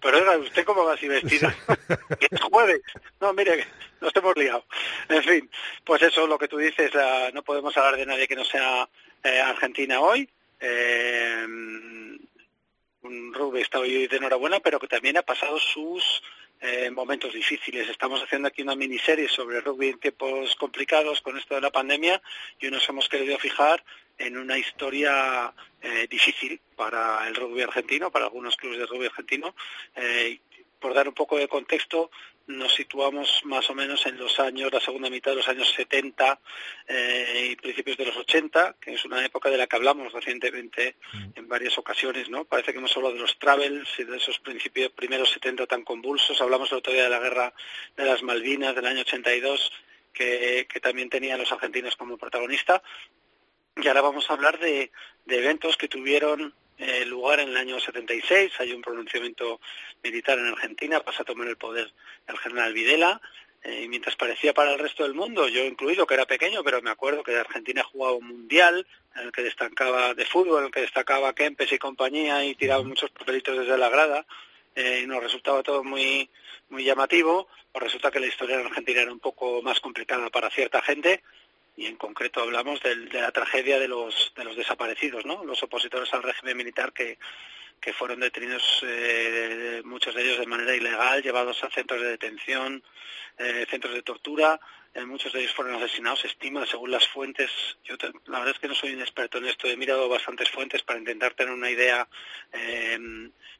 [0.00, 1.54] Pero oiga, ¿usted cómo va así vestida?
[2.20, 2.80] es jueves.
[3.20, 3.66] No, mire,
[4.00, 4.64] nos hemos liado.
[5.08, 5.50] En fin,
[5.84, 6.90] pues eso, lo que tú dices,
[7.32, 8.88] no podemos hablar de nadie que no sea
[9.22, 10.28] eh, Argentina hoy.
[10.60, 11.46] Eh,
[13.04, 16.22] un rugby está hoy de enhorabuena, pero que también ha pasado sus
[16.64, 17.88] eh, momentos difíciles.
[17.90, 22.22] Estamos haciendo aquí una miniserie sobre rugby en tiempos complicados con esto de la pandemia
[22.58, 23.84] y nos hemos querido fijar
[24.16, 25.52] en una historia
[25.82, 29.54] eh, difícil para el rugby argentino, para algunos clubes de rugby argentino,
[29.94, 30.40] eh,
[30.80, 32.10] por dar un poco de contexto,
[32.46, 36.40] nos situamos más o menos en los años, la segunda mitad de los años 70
[36.86, 40.96] eh, y principios de los 80, que es una época de la que hablamos recientemente
[41.12, 41.30] mm.
[41.36, 42.44] en varias ocasiones, ¿no?
[42.44, 46.40] Parece que hemos hablado de los travels y de esos principios, primeros 70 tan convulsos.
[46.40, 47.54] Hablamos el otro día de la guerra
[47.96, 49.72] de las Malvinas del año 82,
[50.12, 52.82] que, que también tenía a los argentinos como protagonista.
[53.76, 54.92] Y ahora vamos a hablar de,
[55.24, 59.60] de eventos que tuvieron eh, lugar en el año 76, hay un pronunciamiento
[60.02, 61.92] militar en Argentina, pasa a tomar el poder
[62.26, 63.20] el general Videla,
[63.62, 66.82] eh, y mientras parecía para el resto del mundo, yo incluido que era pequeño, pero
[66.82, 70.70] me acuerdo que Argentina jugaba un mundial en el que destacaba de fútbol, en el
[70.70, 74.26] que destacaba Kempes y compañía y tiraba muchos papelitos desde la grada,
[74.74, 76.28] eh, y nos resultaba todo muy
[76.68, 80.50] muy llamativo, pues resulta que la historia en Argentina era un poco más complicada para
[80.50, 81.22] cierta gente,
[81.76, 85.44] y en concreto hablamos de, la tragedia de los, de los desaparecidos, ¿no?
[85.44, 87.18] los opositores al régimen militar que,
[87.84, 92.82] que fueron detenidos, eh, muchos de ellos de manera ilegal, llevados a centros de detención,
[93.36, 94.58] eh, centros de tortura,
[94.94, 97.50] eh, muchos de ellos fueron asesinados, se estima, según las fuentes,
[97.84, 97.96] yo
[98.26, 100.98] la verdad es que no soy un experto en esto, he mirado bastantes fuentes para
[100.98, 102.08] intentar tener una idea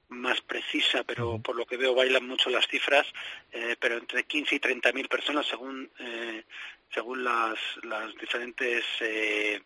[0.09, 3.07] más precisa, pero por lo que veo bailan mucho las cifras,
[3.81, 5.91] pero entre 15 y 30 mil personas, según
[6.93, 9.63] según las, las diferentes eh,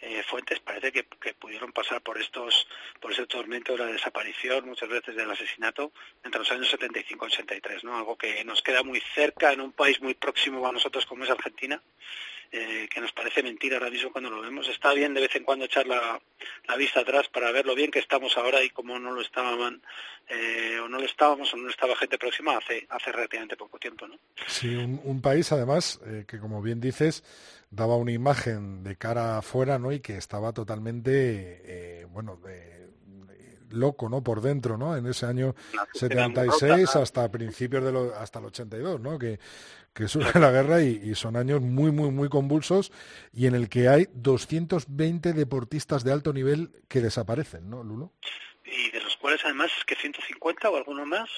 [0.00, 1.04] eh, fuentes parece que,
[1.34, 2.68] pudieron pasar por estos
[3.00, 5.92] por ese tormento de la desaparición muchas veces del asesinato
[6.22, 9.72] entre los años 75 y 83 no algo que nos queda muy cerca en un
[9.72, 11.82] país muy próximo a nosotros como es Argentina
[12.50, 14.68] eh, que nos parece mentira ahora mismo cuando lo vemos.
[14.68, 16.18] Está bien de vez en cuando echar la,
[16.78, 19.82] vista atrás para ver lo bien que estamos ahora y cómo no lo estaban,
[20.28, 24.08] eh, o no lo estábamos o no estaba gente próxima hace, hace relativamente poco tiempo.
[24.08, 24.16] ¿no?
[24.46, 27.22] Sí, un, país además eh, que, como bien dices,
[27.70, 29.92] daba una imagen de cara afuera ¿no?
[29.92, 32.40] y que estaba totalmente, bueno,
[33.70, 34.22] loco, ¿no?
[34.22, 34.96] Por dentro, ¿no?
[34.96, 35.54] En ese año
[35.94, 39.18] 76 hasta principios de lo, hasta el 82, ¿no?
[39.18, 39.38] Que,
[39.94, 42.92] que surge la guerra y, son años muy, muy, muy convulsos
[43.32, 48.12] y en el que hay 220 deportistas de alto nivel que desaparecen, ¿no, Lulo?
[48.64, 51.28] Y de los cuales además es que 150 o algunos más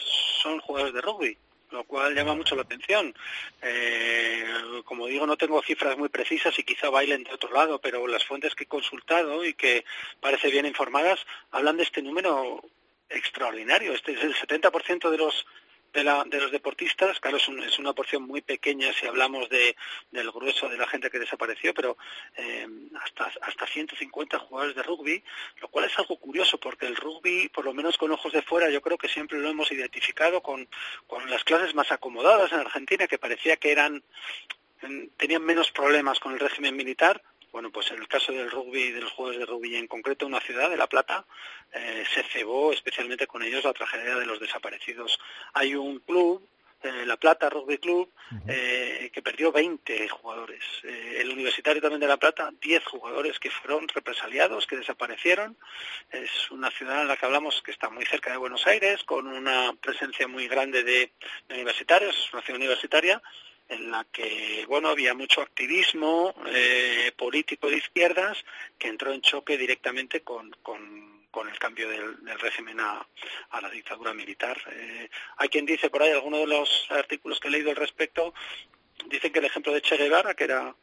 [0.42, 1.38] son jugadores de rugby
[1.70, 3.14] lo cual llama mucho la atención.
[3.62, 4.44] Eh,
[4.84, 8.24] como digo, no tengo cifras muy precisas y quizá bailen de otro lado, pero las
[8.24, 9.84] fuentes que he consultado y que
[10.20, 11.20] parece bien informadas
[11.50, 12.62] hablan de este número
[13.08, 13.92] extraordinario.
[13.92, 15.46] Este es el 70% de los
[15.92, 19.76] de, la, de los deportistas, claro, es, es, una porción muy pequeña si hablamos de,
[20.10, 21.96] del grueso de la gente que desapareció, pero
[22.36, 22.66] eh,
[23.02, 25.22] hasta, hasta 150 jugadores de rugby,
[25.60, 28.70] lo cual es algo curioso porque el rugby, por lo menos con ojos de fuera,
[28.70, 30.68] yo creo que siempre lo hemos identificado con,
[31.06, 34.02] con las clases más acomodadas en Argentina, que parecía que eran
[35.16, 37.22] tenían menos problemas con el régimen militar,
[37.52, 40.40] bueno, pues en el caso del rugby, de los juegos de rugby en concreto, una
[40.40, 41.24] ciudad de La Plata,
[41.72, 45.18] eh, se cebó especialmente con ellos la tragedia de los desaparecidos.
[45.54, 46.46] Hay un club,
[46.82, 48.10] eh, La Plata Rugby Club,
[48.46, 50.64] eh, que perdió 20 jugadores.
[50.82, 55.56] el Universitario también de La Plata, 10 jugadores que fueron represaliados, que desaparecieron.
[56.10, 59.26] Es una ciudad en la que hablamos que está muy cerca de Buenos Aires, con
[59.26, 61.12] una presencia muy grande de
[61.50, 63.22] universitarios, es una ciudad universitaria,
[63.70, 68.44] en la que bueno había mucho activismo eh, político de izquierdas
[68.78, 71.08] que entró en choque directamente con, con,
[71.48, 73.06] el cambio del, régimen a,
[73.62, 74.60] la dictadura militar.
[74.72, 75.08] Eh,
[75.38, 78.34] hay quien dice por ahí, algunos de los artículos que he leído al respecto,
[79.06, 80.74] dicen que el ejemplo de Che Guevara, que era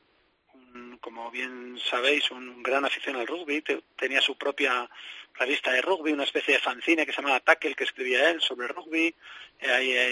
[0.99, 3.63] como bien sabéis, un gran afición al rugby,
[3.95, 4.89] tenía su propia
[5.37, 8.67] revista de rugby, una especie de fanzine que se llamaba Tackle, que escribía él sobre
[8.67, 9.13] rugby.
[9.59, 9.67] Eh,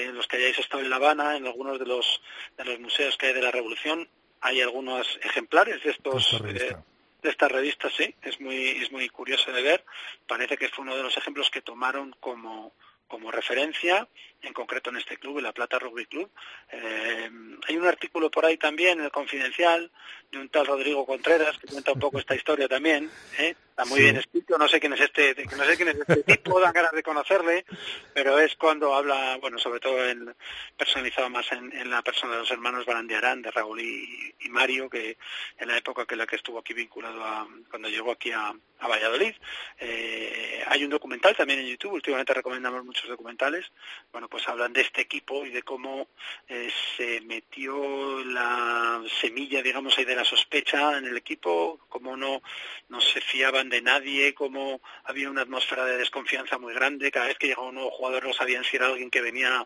[0.08, 2.22] eh, los que hayáis estado en La Habana, en algunos de los,
[2.58, 4.08] de los museos que hay de la Revolución,
[4.42, 6.34] hay algunos ejemplares de estos...
[6.34, 6.76] Eh,
[7.22, 9.84] de esta revista sí, es muy, es muy curioso de ver.
[10.28, 12.72] Parece que fue uno de los ejemplos que tomaron como,
[13.08, 14.08] como referencia,
[14.42, 16.30] en concreto en este club, en la Plata Rugby Club.
[16.72, 17.30] Eh,
[17.68, 19.92] hay un artículo por ahí también, en el Confidencial,
[20.32, 23.10] de un tal Rodrigo Contreras, que cuenta un poco esta historia también.
[23.40, 23.56] ¿eh?
[23.76, 26.62] Está muy bien escrito, no sé quién es este, no sé quién es este tipo,
[26.62, 27.66] dan ganas de conocerle,
[28.14, 30.34] pero es cuando habla, bueno, sobre todo en,
[30.78, 35.18] personalizado más en, la persona de los hermanos Barandiarán, de Raúl y, Mario, que
[35.58, 38.54] en la época que la que estuvo aquí vinculado a, cuando llegó aquí a,
[38.88, 39.34] Valladolid.
[39.80, 43.66] Eh, hay un documental también en YouTube, últimamente recomendamos muchos documentales,
[44.12, 46.08] bueno, pues hablan de este equipo y de cómo
[46.48, 52.42] eh, se metió la semilla, digamos, ahí de la sospecha en el equipo, cómo no,
[52.90, 57.38] no se fiaban de nadie, como había una atmósfera de desconfianza muy grande, cada vez
[57.38, 59.66] que llegaba un nuevo jugador no sabían si era alguien que venía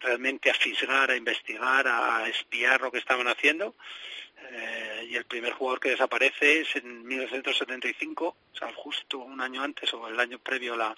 [0.00, 3.74] realmente a fisgar, a investigar, a espiar lo que estaban haciendo.
[4.52, 9.62] Eh, y el primer jugador que desaparece es en 1975, o sea, justo un año
[9.62, 10.96] antes o el año previo a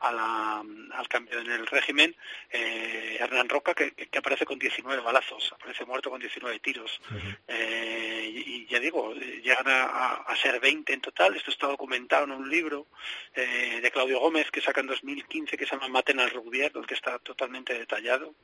[0.00, 2.14] al cambio en el régimen,
[2.50, 7.00] eh, Hernán Roca, que, aparece con 19 balazos, aparece muerto con 19 tiros.
[7.48, 11.34] Eh, y, ya digo, llegan a, ser 20 en total.
[11.34, 12.86] Esto está documentado en un libro
[13.34, 17.18] de Claudio Gómez que saca en 2015 que se llama Maten al Rubier, que está
[17.18, 18.34] totalmente detallado,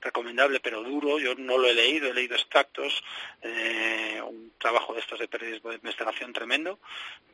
[0.00, 1.18] recomendable pero duro.
[1.18, 3.04] Yo no lo he leído, he leído extractos
[3.42, 3.61] eh,
[4.24, 6.78] un trabajo de estos de periodismo de investigación tremendo,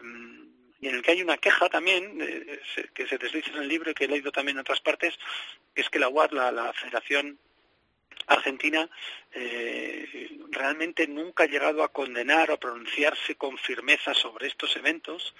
[0.00, 0.48] mm,
[0.80, 2.60] y en el que hay una queja también, eh,
[2.94, 5.18] que se desliza en el libro y que he leído también en otras partes,
[5.74, 7.38] que es que la UAD, la, Federación
[8.28, 8.88] Argentina
[9.32, 15.34] eh, realmente nunca ha llegado a condenar o a pronunciarse con firmeza sobre estos eventos.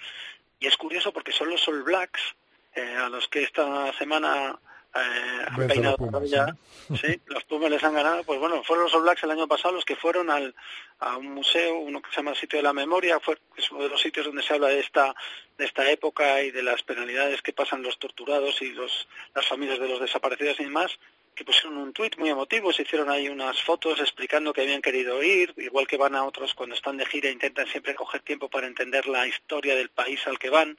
[0.59, 2.35] Y es curioso porque son los All Blacks,
[2.75, 4.59] a los que esta semana
[4.95, 6.55] eh, han peinado ya,
[6.99, 9.75] sí, los Pumas les han ganado, pues bueno, fueron los All Blacks el año pasado
[9.75, 10.55] los que fueron al,
[10.99, 13.83] a un museo, uno que se llama el Sitio de la Memoria, fue, es uno
[13.83, 15.13] de los sitios donde se habla de esta,
[15.57, 19.79] de esta época y de las penalidades que pasan los torturados y los, las familias
[19.79, 20.99] de los desaparecidos y demás,
[21.39, 25.23] que pusieron un tuit muy emotivo, se hicieron ahí unas fotos explicando que habían querido
[25.23, 28.67] ir, igual que van a otros cuando están de gira, intentan siempre coger tiempo para
[28.67, 30.77] entender la historia del país al que van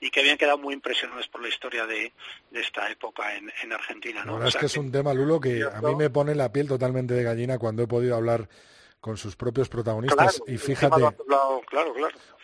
[0.00, 2.12] y que habían quedado muy impresionados por la historia de,
[2.52, 4.24] esta época en, Argentina.
[4.24, 4.32] ¿no?
[4.32, 6.66] La verdad es que, es un tema, Lulo, que a mí me pone la piel
[6.66, 8.48] totalmente de gallina cuando he podido hablar
[9.02, 10.40] con sus propios protagonistas.
[10.46, 10.94] y fíjate,
[11.26, 11.92] claro, claro.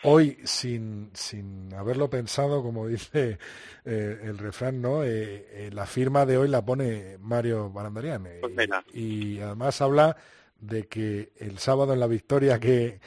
[0.03, 3.39] hoy, sin, sin haberlo pensado, como dice
[3.85, 5.05] eh, el refrán, ¿no?
[5.05, 8.27] Eh, eh, la firma de hoy la pone Mario Barandarian.
[8.41, 8.53] Pues
[8.93, 10.17] y, además habla
[10.59, 12.99] de que el sábado en la victoria que,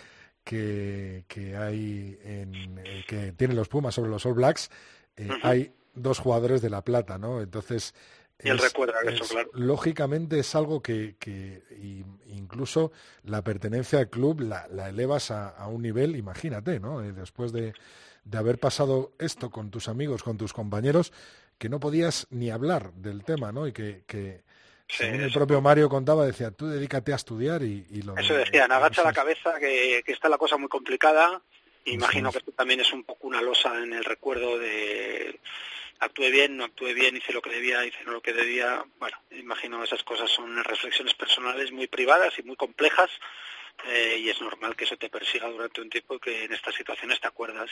[0.42, 4.70] que, que hay en, que tienen los Pumas sobre los All Blacks,
[5.42, 7.42] hay dos jugadores de La Plata, ¿no?
[7.42, 7.94] Entonces
[8.42, 9.50] y él recuerda eso, claro.
[9.54, 11.16] Lógicamente es algo que,
[12.28, 12.92] incluso
[13.24, 17.02] la pertenencia al club la, elevas a, un nivel, imagínate, ¿no?
[17.02, 17.72] Eh, después de,
[18.36, 21.12] haber pasado esto con tus amigos, con tus compañeros,
[21.58, 23.66] que no podías ni hablar del tema, ¿no?
[23.66, 24.42] Y que, que
[25.00, 28.16] el propio Mario contaba, decía, tú dedícate a estudiar y, lo...
[28.16, 31.40] Eso decían, agacha la cabeza, que, que está la cosa muy complicada.
[31.84, 35.40] Imagino que esto también es un poco una losa en el recuerdo de
[36.02, 38.84] actué bien, no actué bien, hice lo que debía, hice no lo que debía.
[38.98, 43.10] Bueno, imagino esas cosas son reflexiones personales muy privadas y muy complejas
[43.88, 46.74] eh, y es normal que eso te persiga durante un tiempo y que en estas
[46.74, 47.68] situaciones te acuerdas,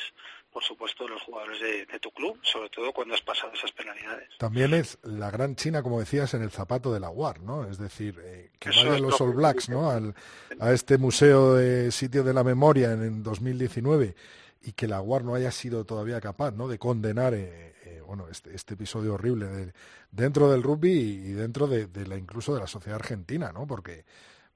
[0.52, 4.28] por supuesto, de los jugadores de, tu club, sobre todo cuando has pasado esas penalidades.
[4.38, 7.68] También es la gran China, como decías, en el zapato de la UAR, ¿no?
[7.68, 9.90] Es decir, eh, que vayan los All Blacks, ¿no?
[9.90, 14.14] a este museo de sitio de la memoria en, en 2019
[14.62, 16.68] y que la UAR no haya sido todavía capaz, ¿no?
[16.68, 17.69] De condenar eh,
[18.10, 19.72] bueno, este, este, episodio horrible de,
[20.10, 23.68] dentro del rugby y dentro de, la incluso de la sociedad argentina, ¿no?
[23.68, 24.04] Porque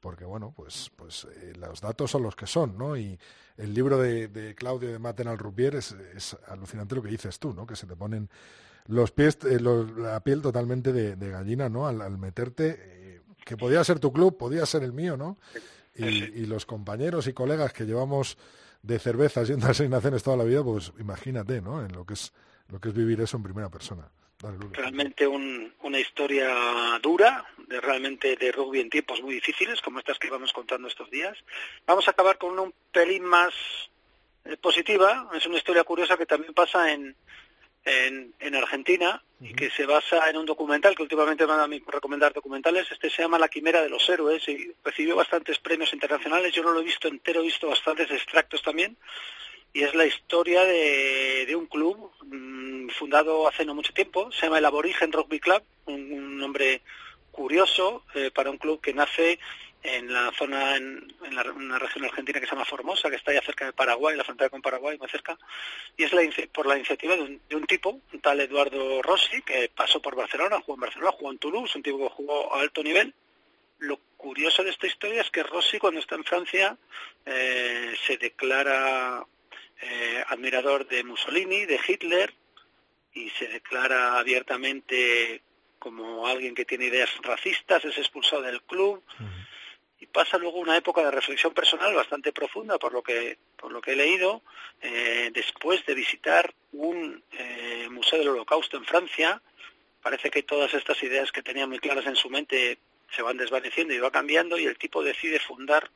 [0.01, 2.97] porque bueno, pues, pues eh, los datos son los que son, ¿no?
[2.97, 3.17] Y
[3.57, 5.95] el libro de, Claudio de Maten al Rubier es,
[6.49, 7.65] alucinante lo que dices tú, ¿no?
[7.65, 8.29] Que se te ponen
[8.89, 11.87] los pies, eh, la piel totalmente de, gallina, ¿no?
[11.87, 15.39] Al, meterte, eh, que podía ser tu club, podía ser el mío, ¿no?
[15.95, 18.37] Y, y, los compañeros y colegas que llevamos
[18.83, 21.87] de cervezas y en asignaciones toda la vida, pues imagínate, ¿no?
[21.87, 22.33] En lo que es
[22.71, 24.09] lo que es vivir eso en primera persona.
[24.73, 30.31] realmente una historia dura, de realmente de rugby en tiempos muy difíciles, como estas que
[30.31, 31.37] vamos contando estos días.
[31.87, 33.55] Vamos a acabar con un pelín más
[34.45, 35.31] eh, positiva.
[35.35, 37.17] Es una historia curiosa que también pasa en,
[37.85, 42.33] en, en Argentina y que se basa en un documental que últimamente dado a recomendar
[42.33, 42.91] documentales.
[42.91, 46.53] Este se llama La Quimera de los Héroes y recibió bastantes premios internacionales.
[46.53, 48.97] Yo no lo he visto entero, he visto bastantes extractos también.
[49.73, 52.11] Y es la historia de, de un club
[52.91, 56.83] fundado hace no mucho tiempo, se llama el Aborigen Rugby Club, un, nombre
[57.31, 59.39] curioso eh, para un club que nace
[59.83, 63.43] en la zona, en, la, una región argentina que se llama Formosa, que está ya
[63.43, 65.39] cerca de Paraguay, la frontera con Paraguay, muy cerca,
[65.97, 66.23] y es la,
[66.53, 70.17] por la iniciativa de un, de un tipo, un tal Eduardo Rossi, que pasó por
[70.17, 73.15] Barcelona, jugó en Barcelona, jugó en Toulouse, un tipo que jugó a alto nivel.
[73.79, 76.79] Lo curioso de esta historia es que Rossi, cuando está en Francia,
[77.27, 79.27] eh, se declara
[79.83, 82.33] eh, admirador de Mussolini, de Hitler,
[83.15, 85.43] y se declara abiertamente
[85.79, 89.03] como alguien que tiene ideas racistas, es expulsado del club.
[90.01, 93.81] Y pasa luego una época de reflexión personal bastante profunda por lo que por lo
[93.81, 94.43] que he leído
[94.83, 99.41] eh, después de visitar un eh, museo del Holocausto en Francia.
[100.03, 102.79] Parece que todas estas ideas que tenía muy claras en su mente
[103.15, 105.91] se van desvaneciendo y va cambiando y el tipo decide fundar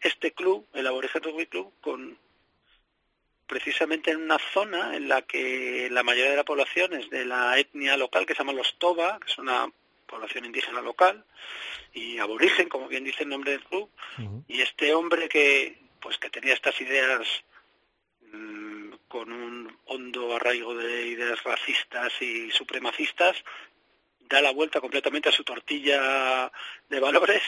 [0.00, 2.18] este club el Aborigen Rugby Club con
[3.46, 7.58] precisamente en una zona en la que la mayoría de la población es de la
[7.58, 9.70] etnia local que se llama los Toba, que es una
[10.06, 11.24] población indígena local
[11.92, 13.90] y aborigen, como bien dice el nombre del club,
[14.48, 17.26] y este hombre que pues que tenía estas ideas
[18.32, 23.42] mm, con un hondo arraigo de ideas racistas y supremacistas
[24.28, 26.50] da la vuelta completamente a su tortilla
[26.88, 27.42] de valores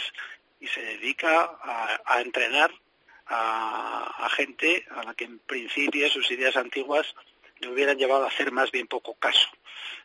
[0.60, 2.72] y se dedica a, a entrenar
[3.28, 7.14] a, a gente a la que en principio sus ideas antiguas
[7.60, 9.48] le hubieran llevado a hacer más bien poco caso.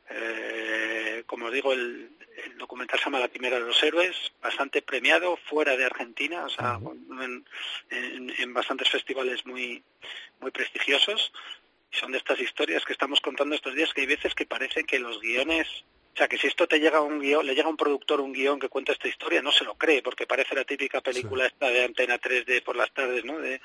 [0.09, 2.09] Eh, como os digo, el,
[2.45, 6.49] el documental se llama La Quimera de los Héroes, bastante premiado fuera de Argentina, o
[6.49, 6.79] sea,
[7.21, 7.45] en,
[7.89, 9.83] en- en bastantes festivales muy,
[10.39, 11.31] muy prestigiosos.
[11.91, 14.99] Son de estas historias que estamos contando estos días que hay veces que parece que
[14.99, 15.67] los guiones,
[16.13, 18.21] o sea, que si esto te llega a un guion, le llega a un productor
[18.21, 21.47] un guion que cuenta esta historia, no se lo cree, porque parece la típica película
[21.47, 23.39] esta de Antena 3 por las tardes, ¿no?
[23.39, 23.59] De,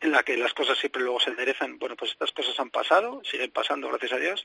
[0.00, 1.78] en la que las cosas siempre luego se enderezan.
[1.78, 4.44] Bueno, pues estas cosas han pasado, siguen pasando, gracias a Dios,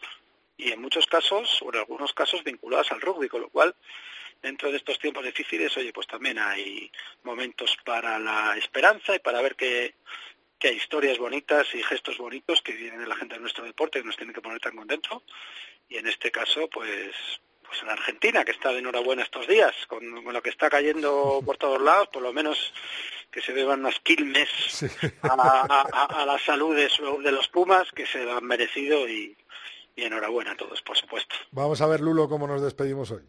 [0.56, 3.76] y en muchos casos, o en algunos casos, vinculadas al rugby, con lo cual,
[4.42, 6.90] dentro de estos tiempos difíciles, oye, pues también hay
[7.24, 9.96] momentos para la esperanza y para ver que,
[10.58, 14.00] que hay historias bonitas y gestos bonitos que vienen de la gente de nuestro deporte
[14.00, 15.24] que nos tienen que poner tan contentos.
[15.90, 17.16] Y en este caso, pues,
[17.70, 21.42] pues en Argentina, que está de enhorabuena estos días, con, con lo que está cayendo
[21.46, 22.58] por todos lados, por lo menos
[23.32, 24.50] que se beban unas quilmes
[25.22, 28.46] a, a- a- a la salud de, su- de los Pumas, que se lo han
[28.46, 29.38] merecido y,
[29.96, 31.36] y enhorabuena a todos, por supuesto.
[31.52, 33.22] Vamos a ver, Lulo, cómo nos despedimos hoy.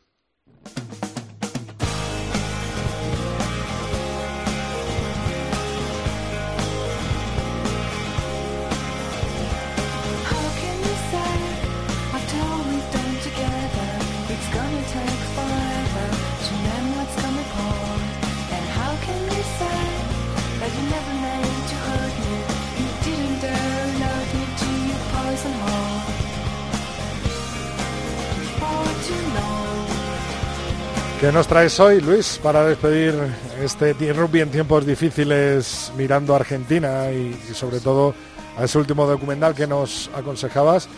[31.21, 33.15] ¿Qué nos traes hoy, Luis, para despedir
[33.63, 38.15] este rugby en tiempos difíciles mirando a Argentina y, sobre todo
[38.57, 40.89] a ese último documental que nos aconsejabas,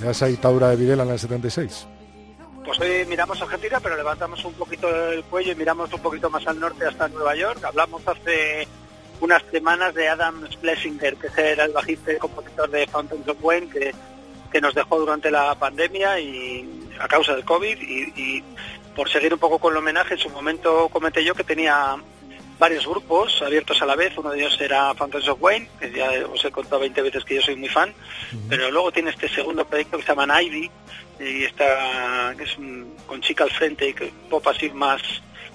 [0.00, 1.86] de esa dictadura de Videla en el 76?
[2.64, 6.44] Pues hoy miramos Argentina, pero levantamos un poquito el cuello y miramos un poquito más
[6.48, 7.62] al norte hasta Nueva York.
[7.62, 8.66] Hablamos hace
[9.20, 13.68] unas semanas de Adam Schlesinger, que era el bajista y compositor de Fountains of Wayne,
[13.70, 17.80] que, nos dejó durante la pandemia y a causa del COVID.
[17.80, 18.42] Y
[18.98, 21.94] por seguir un poco con el homenaje, en su momento comenté yo que tenía
[22.58, 24.12] varios grupos abiertos a la vez.
[24.18, 27.36] Uno de ellos era Fountains of Wayne, que ya os he contado 20 veces que
[27.36, 27.94] yo soy muy fan.
[28.48, 30.68] Pero luego tiene este segundo proyecto que se llama Ivy,
[31.20, 35.00] y está es un- con chica al frente y que pop así más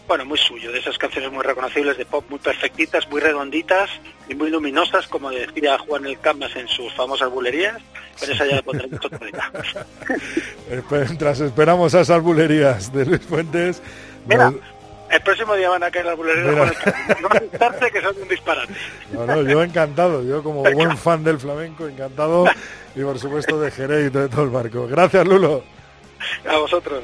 [0.08, 3.90] bueno muy suyo de esas canciones muy reconocibles de pop muy perfectitas muy redonditas
[4.28, 7.78] y muy luminosas como decía Juan el Camas en sus famosas bulerías
[8.20, 9.00] pero esa ya la pondremos
[10.92, 13.82] Mientras esperamos a esas bulerías de Luis Fuentes,
[14.28, 14.62] mira nos-
[15.10, 16.68] el próximo día van a caer las bulerías Mira.
[16.68, 17.50] Juan
[17.82, 18.74] no que son un disparate
[19.12, 22.46] no, no, yo encantado, yo como buen fan del flamenco, encantado
[22.96, 24.88] y por supuesto de Jerez y de todo el barco.
[24.88, 25.64] Gracias, Lulo.
[26.48, 27.04] a vosotros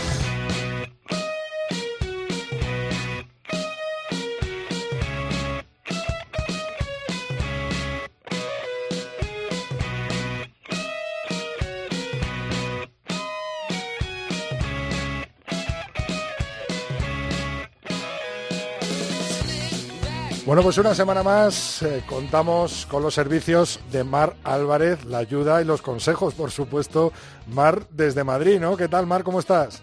[20.51, 25.61] Bueno, pues una semana más eh, contamos con los servicios de Mar Álvarez, la ayuda
[25.61, 27.13] y los consejos, por supuesto.
[27.47, 28.75] Mar desde Madrid, ¿no?
[28.75, 29.23] ¿Qué tal, Mar?
[29.23, 29.81] ¿Cómo estás?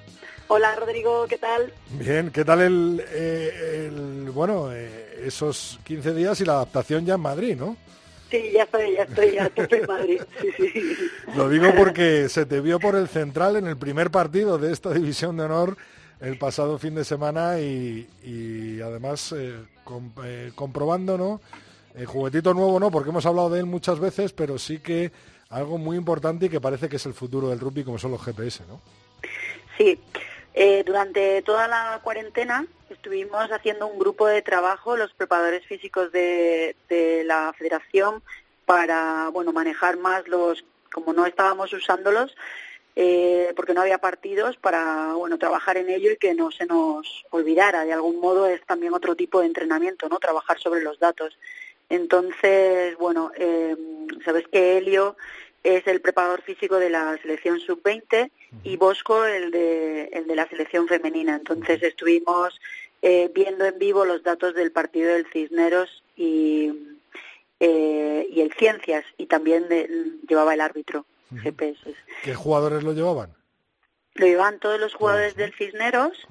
[0.49, 1.73] Hola, Rodrigo, ¿qué tal?
[1.93, 7.15] Bien, ¿qué tal el, eh, el- bueno, eh, esos 15 días y la adaptación ya
[7.15, 7.75] en Madrid, ¿no?
[8.31, 10.21] Sí, ya estoy, ya estoy, ya estoy en Madrid.
[10.39, 10.97] Sí, sí.
[11.35, 14.91] Lo digo porque se te vio por el central en el primer partido de esta
[14.93, 15.79] división de honor
[16.21, 19.55] el pasado fin de semana y, y además eh,
[20.25, 21.41] eh, comprobando, ¿no?
[21.95, 25.11] El juguetito nuevo no, porque hemos hablado de él muchas veces, pero sí que
[25.51, 28.23] algo muy importante y que parece que es el futuro del rugby, como son los
[28.23, 28.81] GPS, ¿no?
[29.77, 29.99] Sí,
[30.55, 36.77] eh, durante toda la cuarentena estuvimos haciendo un grupo de trabajo, los preparadores físicos de,
[36.89, 38.23] de la federación,
[38.67, 42.37] para bueno manejar más los, como no estábamos usándolos,
[43.01, 47.25] eh, porque no había partidos, para bueno trabajar en ello y que no se nos
[47.31, 47.85] olvidara.
[47.85, 51.39] De algún modo es también otro tipo de entrenamiento, no trabajar sobre los datos.
[51.89, 53.77] Entonces, bueno, eh,
[54.25, 55.17] sabes que Helio
[55.63, 58.31] es el preparador físico de la selección sub-20
[58.65, 61.37] y Bosco el de, el de la selección femenina.
[61.37, 62.61] Entonces estuvimos
[63.03, 66.73] eh, viendo en vivo los datos del partido del Cisneros y,
[67.61, 69.89] eh, y el Ciencias y también de-
[70.29, 71.05] llevaba el árbitro
[71.43, 71.95] GPS.
[72.23, 73.35] ¿Qué jugadores lo llevaban?
[74.15, 76.27] Lo llevaban todos los jugadores del Cisneros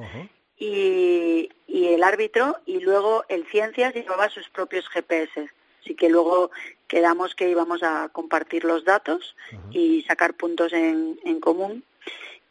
[0.58, 5.50] y, y el árbitro y luego el Ciencias llevaba sus propios GPS.
[5.82, 6.52] Así que luego
[6.88, 9.36] quedamos que íbamos a compartir los datos
[9.72, 11.84] y sacar puntos en, en común.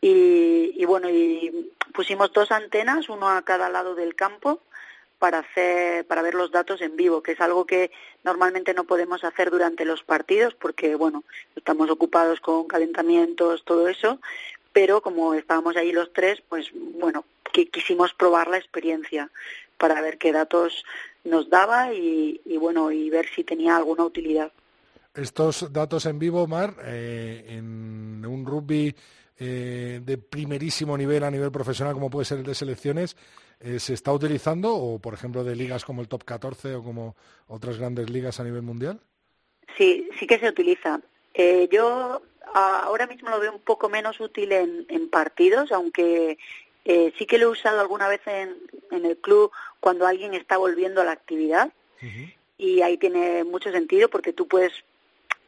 [0.00, 4.60] Y, y bueno, y pusimos dos antenas, uno a cada lado del campo,
[5.18, 7.90] para hacer para ver los datos en vivo, que es algo que
[8.24, 14.20] normalmente no podemos hacer durante los partidos porque bueno, estamos ocupados con calentamientos, todo eso,
[14.72, 19.30] pero como estábamos ahí los tres, pues bueno, qui- quisimos probar la experiencia
[19.78, 20.84] para ver qué datos
[21.24, 24.52] nos daba y, y bueno, y ver si tenía alguna utilidad.
[25.14, 28.94] Estos datos en vivo, Mar, eh, en un rugby
[29.38, 33.16] eh, de primerísimo nivel a nivel profesional como puede ser el de selecciones,
[33.60, 37.16] eh, ¿se está utilizando o, por ejemplo, de ligas como el Top 14 o como
[37.48, 39.00] otras grandes ligas a nivel mundial?
[39.76, 41.00] Sí, sí que se utiliza.
[41.34, 42.22] Eh, yo
[42.54, 46.38] ahora mismo lo veo un poco menos útil en, en partidos, aunque
[46.84, 48.56] eh, sí que lo he usado alguna vez en,
[48.90, 49.50] en el club
[49.80, 51.72] cuando alguien está volviendo a la actividad
[52.58, 54.72] y ahí tiene mucho sentido porque tú puedes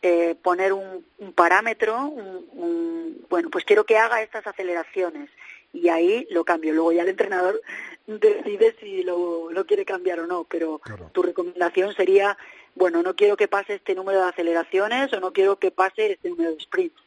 [0.03, 5.31] eh, poner un, un parámetro, un- un- bueno, pues quiero que haga estas aceleraciones
[5.73, 6.73] y ahí lo cambio.
[6.75, 7.61] Luego ya el entrenador
[8.09, 10.81] decide si lo, lo quiere cambiar o no, pero
[11.13, 12.39] tu recomendación sería,
[12.75, 16.31] bueno, no quiero que pase este número de aceleraciones o no quiero que pase este
[16.31, 17.01] número de sprints.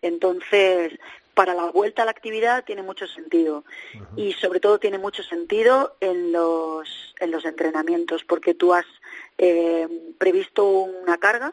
[0.00, 0.98] Entonces,
[1.34, 3.64] para la vuelta a la actividad tiene mucho sentido.
[4.16, 8.86] Y sobre todo tiene mucho sentido en los, en los entrenamientos porque tú has
[9.36, 9.86] eh,
[10.16, 11.52] previsto una carga,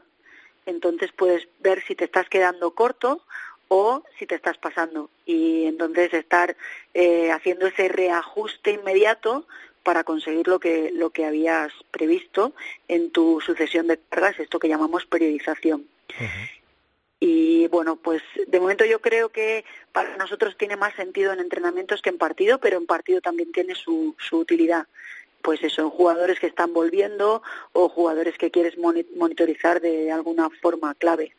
[0.65, 3.21] entonces puedes ver si te estás quedando corto
[3.67, 6.55] o si te estás pasando y entonces estar
[6.93, 9.47] eh, haciendo ese reajuste inmediato
[9.83, 12.53] para conseguir lo que lo que habías previsto
[12.87, 15.87] en tu sucesión de cargas, esto que llamamos periodización.
[17.19, 22.01] Y bueno, pues de momento yo creo que para nosotros tiene más sentido en entrenamientos
[22.01, 24.87] que en partido, pero en partido también tiene su, su utilidad.
[25.41, 27.41] Pues eso, en jugadores que están volviendo
[27.71, 31.33] o jugadores que quieres moni- monitorizar de alguna forma clave.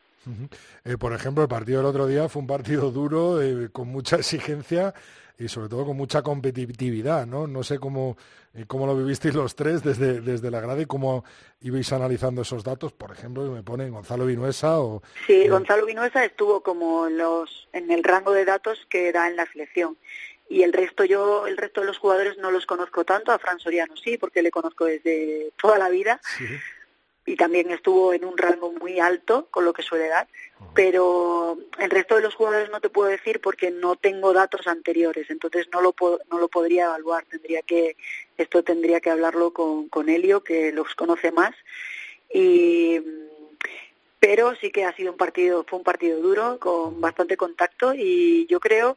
[0.85, 4.17] Eh, por ejemplo, el partido del otro día fue un partido duro, eh, con mucha
[4.17, 4.95] exigencia
[5.39, 7.47] y sobre todo con mucha competitividad, ¿no?
[7.47, 8.17] No sé cómo,
[8.55, 11.25] eh, cómo lo vivisteis los tres desde, desde la grada y cómo
[11.61, 15.03] ibais analizando esos datos, por ejemplo, me ponen Gonzalo Vinuesa o...
[15.27, 19.37] Sí, Gonzalo Vinuesa estuvo como en los en el rango de datos que da en
[19.37, 19.97] la selección.
[20.49, 23.59] Y el resto yo el resto de los jugadores no los conozco tanto a Fran
[23.59, 26.21] Soriano sí porque le conozco desde toda la vida
[27.27, 30.27] y también estuvo en un rango muy alto con lo que suele dar
[30.75, 35.31] pero el resto de los jugadores no te puedo decir porque no tengo datos anteriores
[35.31, 37.97] entonces no lo puedo, no lo podría evaluar tendría que
[38.37, 41.55] esto tendría que hablarlo con con Helio que los conoce más
[42.33, 43.01] y
[44.21, 48.47] pero sí que ha sido un partido fue un partido duro con bastante contacto y
[48.49, 48.97] yo creo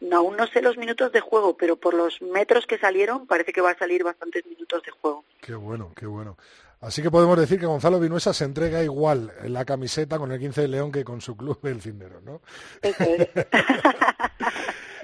[0.00, 3.52] No, aún no sé los minutos de juego, pero por los metros que salieron parece
[3.52, 5.24] que va a salir bastantes minutos de juego.
[5.40, 6.36] Qué bueno, qué bueno.
[6.80, 10.38] Así que podemos decir que Gonzalo Vinuesa se entrega igual en la camiseta con el
[10.38, 12.40] 15 de León que con su club el Cindero, ¿no?
[12.82, 13.28] Eso es.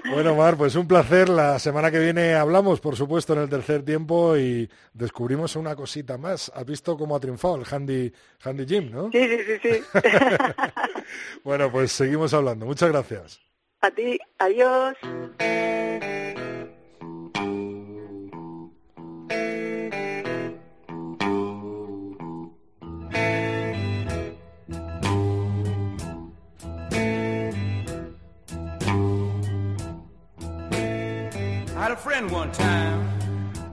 [0.09, 1.29] Bueno, Mar, pues un placer.
[1.29, 6.17] La semana que viene hablamos, por supuesto, en el tercer tiempo y descubrimos una cosita
[6.17, 6.51] más.
[6.53, 9.09] ¿Has visto cómo ha triunfado el Handy, handy Gym, no?
[9.11, 9.83] Sí, sí, sí, sí.
[11.43, 12.65] Bueno, pues seguimos hablando.
[12.65, 13.39] Muchas gracias.
[13.81, 14.95] A ti, adiós.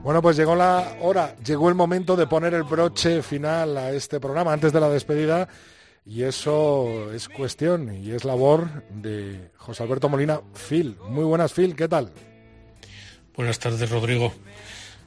[0.01, 4.19] Bueno, pues llegó la hora, llegó el momento de poner el broche final a este
[4.19, 5.47] programa antes de la despedida
[6.03, 10.41] y eso es cuestión y es labor de José Alberto Molina.
[10.67, 12.11] Phil, muy buenas Phil, ¿qué tal?
[13.35, 14.33] Buenas tardes, Rodrigo.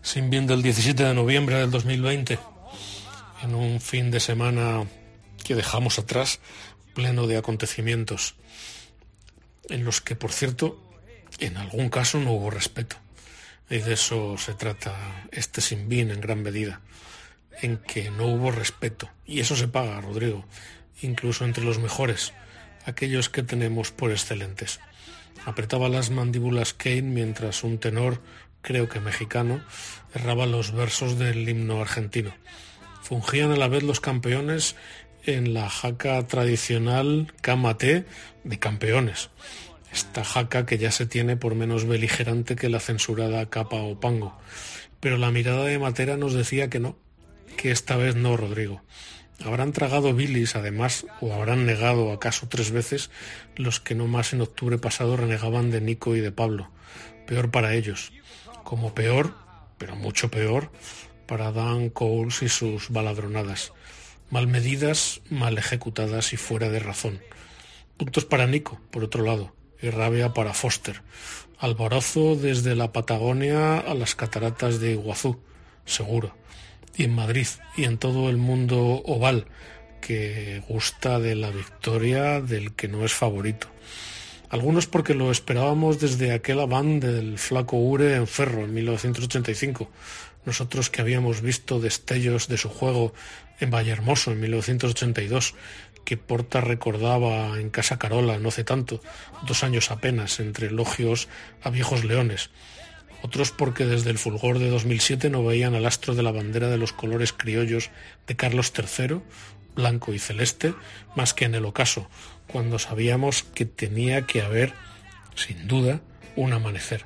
[0.03, 2.39] Sin bien del 17 de noviembre del 2020,
[3.43, 4.85] en un fin de semana
[5.45, 6.39] que dejamos atrás,
[6.95, 8.37] pleno de acontecimientos,
[9.69, 10.81] en los que, por cierto,
[11.41, 12.97] en algún caso no hubo respeto.
[13.69, 16.81] Y de eso se trata este sin bien en gran medida,
[17.61, 19.11] en que no hubo respeto.
[19.25, 20.45] Y eso se paga, Rodrigo,
[21.03, 22.33] incluso entre los mejores,
[22.85, 24.81] aquellos que tenemos por excelentes.
[25.45, 28.23] Apretaba las mandíbulas Kane mientras un tenor,
[28.63, 29.63] creo que mexicano,
[30.15, 32.35] erraba los versos del himno argentino.
[33.03, 34.77] Fungían a la vez los campeones
[35.25, 38.07] en la jaca tradicional Kamate
[38.45, 39.31] de campeones.
[39.93, 44.37] Esta jaca que ya se tiene por menos beligerante que la censurada capa o pango.
[45.01, 46.97] Pero la mirada de Matera nos decía que no,
[47.57, 48.83] que esta vez no, Rodrigo.
[49.45, 53.11] Habrán tragado bilis, además, o habrán negado acaso tres veces
[53.55, 56.71] los que no más en octubre pasado renegaban de Nico y de Pablo.
[57.27, 58.13] Peor para ellos.
[58.65, 59.35] Como peor,
[59.79, 60.71] pero mucho peor,
[61.27, 63.73] para Dan Coles y sus baladronadas.
[64.31, 67.21] Mal medidas, mal ejecutadas y fuera de razón.
[67.97, 71.03] Puntos para Nico, por otro lado, y rabia para Foster.
[71.59, 75.39] Alborozo desde la Patagonia a las cataratas de Iguazú,
[75.85, 76.35] seguro.
[76.97, 77.47] Y en Madrid
[77.77, 79.47] y en todo el mundo oval,
[80.01, 83.69] que gusta de la victoria del que no es favorito.
[84.49, 89.91] Algunos porque lo esperábamos desde aquel aván del flaco Ure en Ferro en 1985.
[90.45, 93.13] Nosotros que habíamos visto destellos de su juego
[93.59, 95.55] en Vallehermoso en 1982
[96.07, 99.03] que Porta recordaba en Casa Carola no hace tanto,
[99.47, 101.29] dos años apenas, entre elogios
[101.63, 102.49] a viejos leones.
[103.23, 106.79] Otros porque desde el fulgor de 2007 no veían al astro de la bandera de
[106.79, 107.91] los colores criollos
[108.29, 109.21] de Carlos III,
[109.75, 110.75] blanco y celeste,
[111.17, 112.09] más que en el ocaso,
[112.47, 114.75] cuando sabíamos que tenía que haber,
[115.35, 116.01] sin duda,
[116.37, 117.05] un amanecer.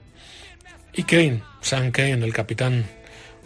[0.92, 2.84] Y Kane, San Kane, el capitán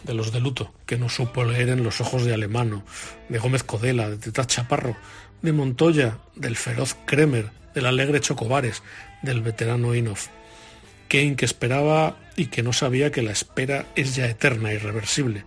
[0.03, 2.83] de los de luto, que no supo leer en los ojos de Alemano,
[3.29, 4.95] de Gómez Codela, de Teta Chaparro,
[5.45, 8.81] de Montoya, del feroz Kremer, del alegre Chocobares,
[9.21, 10.27] del veterano Inoff.
[11.07, 15.45] Kane que esperaba y que no sabía que la espera es ya eterna, irreversible,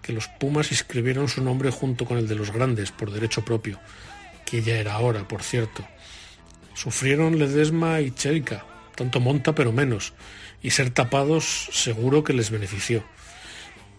[0.00, 3.80] que los Pumas inscribieron su nombre junto con el de los grandes por derecho propio,
[4.46, 5.84] que ya era hora, por cierto.
[6.74, 8.64] Sufrieron Ledesma y Cherica,
[8.94, 10.12] tanto monta pero menos,
[10.62, 13.02] y ser tapados seguro que les benefició.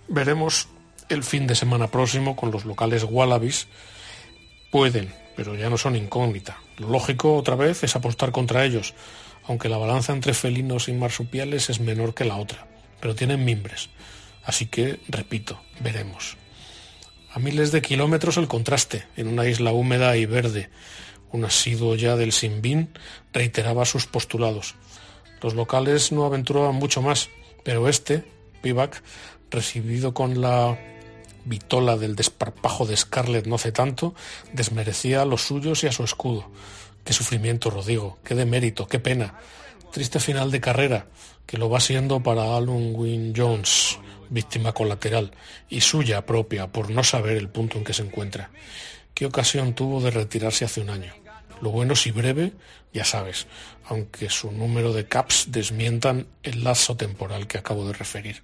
[0.08, 0.70] Veremos
[1.10, 3.68] el fin de semana próximo con los locales Wallabies.
[4.72, 6.58] Pueden, pero ya no son incógnita.
[6.78, 8.94] Lo lógico, otra vez, es apostar contra ellos,
[9.46, 12.68] aunque la balanza entre felinos y marsupiales es menor que la otra,
[13.00, 13.90] pero tienen mimbres.
[14.44, 16.38] Así que, repito, veremos.
[17.32, 20.70] A miles de kilómetros el contraste, en una isla húmeda y verde.
[21.32, 22.90] Un asiduo ya del Simbín
[23.32, 24.76] reiteraba sus postulados.
[25.42, 27.30] Los locales no aventuraban mucho más,
[27.64, 28.24] pero este,
[28.62, 29.02] Pivac,
[29.50, 30.78] recibido con la
[31.46, 34.16] vitola del desparpajo de Scarlett no hace tanto,
[34.54, 36.50] desmerecía a los suyos y a su escudo.
[37.04, 39.36] Qué sufrimiento, Rodrigo, qué demérito, qué pena.
[39.92, 41.08] Triste final de carrera,
[41.46, 44.00] que lo va siendo para Alan Wynne Jones,
[44.30, 45.32] víctima colateral,
[45.70, 48.50] y suya propia por no saber el punto en que se encuentra.
[49.14, 51.14] ¿Qué ocasión tuvo de retirarse hace un año?
[51.62, 52.54] Lo bueno si breve,
[52.94, 53.48] ya sabes,
[53.86, 58.44] aunque su número de caps desmientan el lazo temporal que acabo de referir.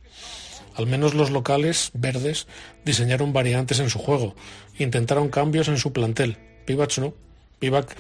[0.80, 2.47] Al menos los locales verdes
[2.85, 4.34] diseñaron variantes en su juego,
[4.77, 6.38] intentaron cambios en su plantel.
[6.65, 7.14] Pivac no.
[7.60, 7.93] Pivac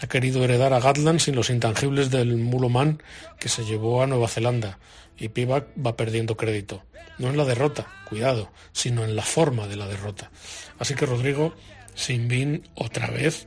[0.00, 3.00] ha querido heredar a Gatland sin los intangibles del Muloman
[3.38, 4.80] que se llevó a Nueva Zelanda
[5.16, 6.82] y Pivac va perdiendo crédito.
[7.18, 10.32] No en la derrota, cuidado, sino en la forma de la derrota.
[10.80, 11.54] Así que Rodrigo,
[11.94, 13.46] sin bin otra vez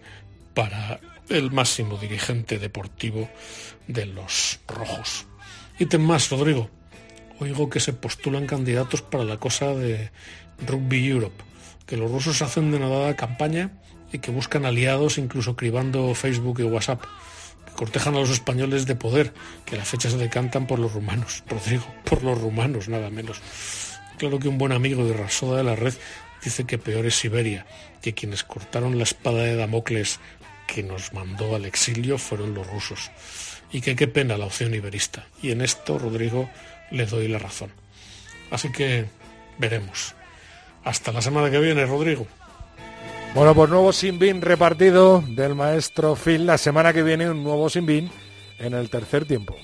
[0.53, 3.29] para el máximo dirigente deportivo
[3.89, 5.25] de los rojos.
[5.77, 6.69] Ítem más, Rodrigo.
[7.39, 10.11] Oigo que se postulan candidatos para la cosa de
[10.65, 11.43] Rugby Europe,
[11.85, 13.71] que los rusos hacen de nadada campaña
[14.11, 17.01] y que buscan aliados incluso cribando Facebook y WhatsApp,
[17.65, 19.33] que cortejan a los españoles de poder,
[19.65, 23.41] que las fechas se decantan por los rumanos, Rodrigo, por los rumanos, nada menos.
[24.17, 25.93] Claro que un buen amigo de Rasoda de la Red
[26.43, 27.67] dice que peor es Siberia,
[28.01, 30.19] que quienes cortaron la espada de Damocles
[30.65, 33.11] que nos mandó al exilio fueron los rusos.
[33.71, 35.27] Y que qué pena la opción iberista.
[35.41, 36.49] Y en esto, Rodrigo,
[36.91, 37.71] le doy la razón.
[38.51, 39.05] Así que
[39.57, 40.15] veremos.
[40.83, 42.27] Hasta la semana que viene, Rodrigo.
[43.33, 46.45] Bueno, pues nuevo Sinbin repartido del maestro Phil.
[46.45, 48.09] La semana que viene un nuevo Sinbin
[48.57, 49.55] en el tercer tiempo.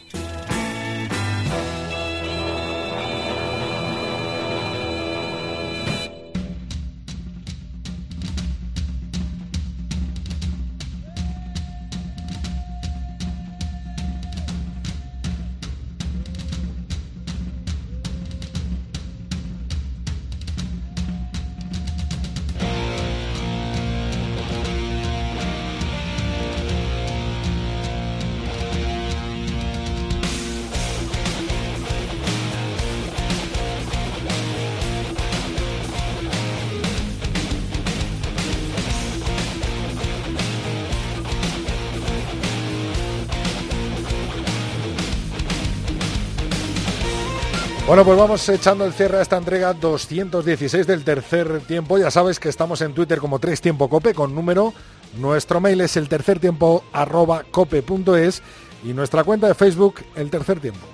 [48.03, 51.97] Bueno, pues vamos echando el cierre a esta entrega 216 del tercer tiempo.
[51.97, 54.73] Ya sabes que estamos en Twitter como Tres Tiempo Cope con número.
[55.15, 58.41] Nuestro mail es el tercer tiempo arroba cope.es
[58.83, 60.85] y nuestra cuenta de Facebook el tercer tiempo.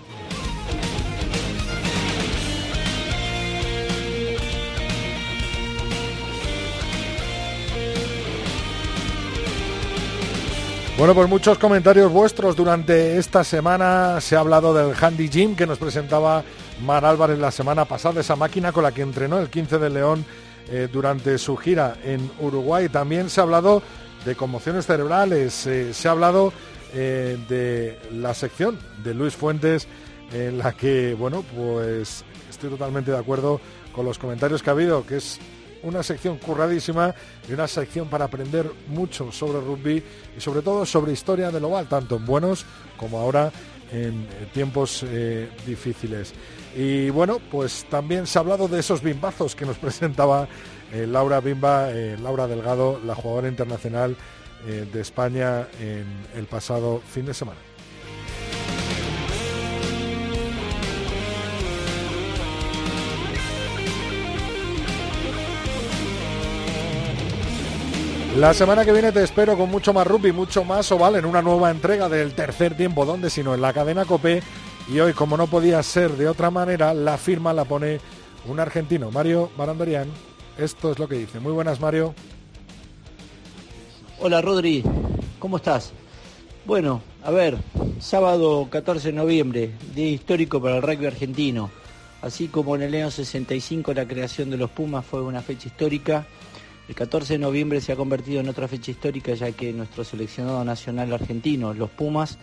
[10.99, 14.21] Bueno, pues muchos comentarios vuestros durante esta semana.
[14.21, 16.43] Se ha hablado del Handy Gym que nos presentaba
[16.81, 20.25] Mar Álvarez la semana pasada, esa máquina con la que entrenó el 15 de León
[20.69, 22.89] eh, durante su gira en Uruguay.
[22.89, 23.81] También se ha hablado
[24.25, 26.53] de conmociones cerebrales, eh, se ha hablado
[26.93, 29.87] eh, de la sección de Luis Fuentes
[30.31, 33.59] en la que, bueno, pues estoy totalmente de acuerdo
[33.91, 35.39] con los comentarios que ha habido, que es
[35.81, 37.15] una sección curradísima
[37.47, 40.03] y una sección para aprender mucho sobre rugby
[40.37, 42.65] y sobre todo sobre historia del oval, tanto en buenos
[42.97, 43.51] como ahora
[43.91, 46.33] en tiempos eh, difíciles.
[46.75, 50.47] Y bueno, pues también se ha hablado de esos bimbazos que nos presentaba
[50.91, 54.15] eh, Laura Bimba, eh, Laura Delgado, la jugadora internacional
[54.65, 56.05] de España en
[56.35, 57.68] el pasado fin de semana.
[68.39, 71.41] La semana que viene te espero con mucho más rugby, mucho más oval en una
[71.41, 74.41] nueva entrega del tercer tiempo, donde sino en la cadena Cope.
[74.87, 77.99] Y hoy, como no podía ser de otra manera, la firma la pone
[78.47, 80.07] un argentino, Mario Barandorian.
[80.57, 81.41] Esto es lo que dice.
[81.41, 82.15] Muy buenas, Mario.
[84.19, 84.85] Hola, Rodri.
[85.37, 85.91] ¿Cómo estás?
[86.63, 87.57] Bueno, a ver,
[87.99, 91.69] sábado 14 de noviembre, día histórico para el rugby argentino.
[92.21, 96.25] Así como en el año 65 la creación de los Pumas fue una fecha histórica,
[96.89, 100.65] el 14 de noviembre se ha convertido en otra fecha histórica ya que nuestro seleccionado
[100.65, 102.39] nacional argentino, los Pumas,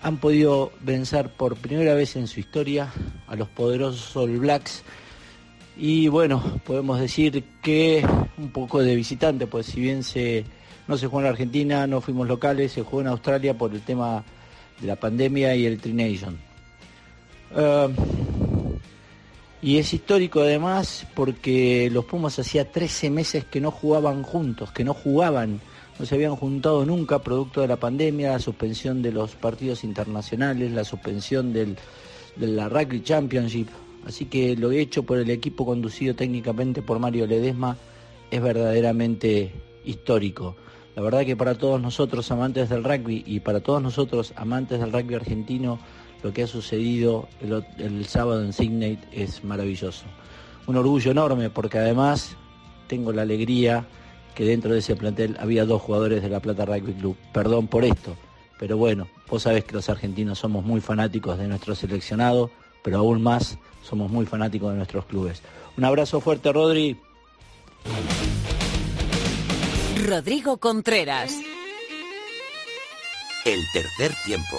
[0.00, 2.92] han podido vencer por primera vez en su historia
[3.26, 4.84] a los poderosos All Blacks.
[5.76, 8.06] Y bueno, podemos decir que
[8.38, 10.44] un poco de visitante, pues si bien se,
[10.86, 14.22] no se jugó en Argentina, no fuimos locales, se jugó en Australia por el tema
[14.80, 16.38] de la pandemia y el Tri-Nation.
[17.56, 18.49] Uh,
[19.62, 24.84] y es histórico además porque los Pumas hacía 13 meses que no jugaban juntos, que
[24.84, 25.60] no jugaban,
[25.98, 30.72] no se habían juntado nunca producto de la pandemia, la suspensión de los partidos internacionales,
[30.72, 31.76] la suspensión del,
[32.36, 33.68] de la Rugby Championship.
[34.06, 37.76] Así que lo hecho por el equipo conducido técnicamente por Mario Ledesma
[38.30, 39.52] es verdaderamente
[39.84, 40.56] histórico.
[40.96, 44.92] La verdad que para todos nosotros amantes del rugby y para todos nosotros amantes del
[44.92, 45.78] rugby argentino,
[46.22, 50.04] lo que ha sucedido el, el, sábado en Sydney es maravilloso.
[50.66, 52.36] Un orgullo enorme porque además
[52.86, 53.86] tengo la alegría
[54.34, 57.16] que dentro de ese plantel había dos jugadores de la Plata Rugby Club.
[57.32, 58.16] Perdón por esto,
[58.58, 62.50] pero bueno, vos sabés que los argentinos somos muy fanáticos de nuestro seleccionado,
[62.82, 65.42] pero aún más somos muy fanáticos de nuestros clubes.
[65.76, 66.96] Un abrazo fuerte, Rodri.
[70.06, 71.34] Rodrigo Contreras.
[73.44, 74.58] El tercer tiempo.